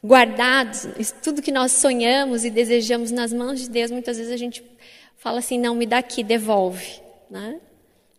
guardados 0.03 0.88
tudo 1.23 1.42
que 1.42 1.53
nós 1.53 1.73
sonhamos 1.73 2.47
e 2.47 2.51
desejamos 2.51 3.11
nas 3.11 3.31
mãos 3.31 3.61
de 3.61 3.69
Deus, 3.69 3.90
muitas 3.90 4.16
vezes 4.16 4.33
a 4.33 4.38
gente 4.38 4.64
fala 5.19 5.40
assim: 5.40 5.59
não, 5.59 5.75
me 5.75 5.85
dá 5.85 5.99
aqui, 5.99 6.25
devolve. 6.25 7.03
Né? 7.31 7.61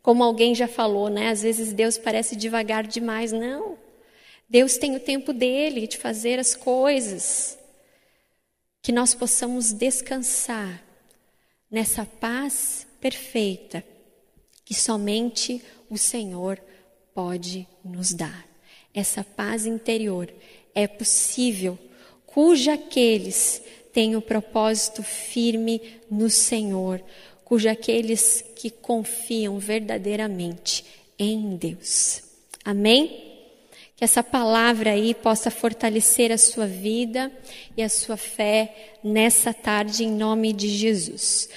Como 0.07 0.23
alguém 0.23 0.55
já 0.55 0.69
falou, 0.69 1.09
né? 1.09 1.27
às 1.27 1.41
vezes 1.41 1.73
Deus 1.73 1.97
parece 1.97 2.33
devagar 2.33 2.87
demais. 2.87 3.33
Não. 3.33 3.77
Deus 4.47 4.77
tem 4.77 4.95
o 4.95 5.01
tempo 5.01 5.33
dele 5.33 5.85
de 5.85 5.97
fazer 5.97 6.39
as 6.39 6.55
coisas. 6.55 7.59
Que 8.81 8.93
nós 8.93 9.13
possamos 9.13 9.73
descansar 9.73 10.81
nessa 11.69 12.05
paz 12.05 12.87
perfeita 13.01 13.83
que 14.63 14.73
somente 14.73 15.61
o 15.89 15.97
Senhor 15.97 16.57
pode 17.13 17.67
nos 17.83 18.13
dar. 18.13 18.47
Essa 18.93 19.25
paz 19.25 19.65
interior 19.65 20.33
é 20.73 20.87
possível, 20.87 21.77
cuja 22.25 22.75
aqueles 22.75 23.61
têm 23.91 24.15
o 24.15 24.21
propósito 24.21 25.03
firme 25.03 25.81
no 26.09 26.29
Senhor, 26.29 27.03
cuja 27.47 27.71
aqueles 27.71 28.43
que 28.57 28.69
confiam 28.69 29.57
verdadeiramente 29.57 30.83
em 31.17 31.55
Deus. 31.55 32.21
Amém? 32.61 33.23
Que 33.95 34.03
essa 34.03 34.21
palavra 34.21 34.91
aí 34.91 35.13
possa 35.13 35.49
fortalecer 35.49 36.29
a 36.29 36.37
sua 36.37 36.67
vida 36.67 37.31
e 37.77 37.81
a 37.81 37.87
sua 37.87 38.17
fé 38.17 38.97
nessa 39.01 39.53
tarde, 39.53 40.03
em 40.03 40.11
nome 40.11 40.51
de 40.51 40.67
Jesus. 40.67 41.47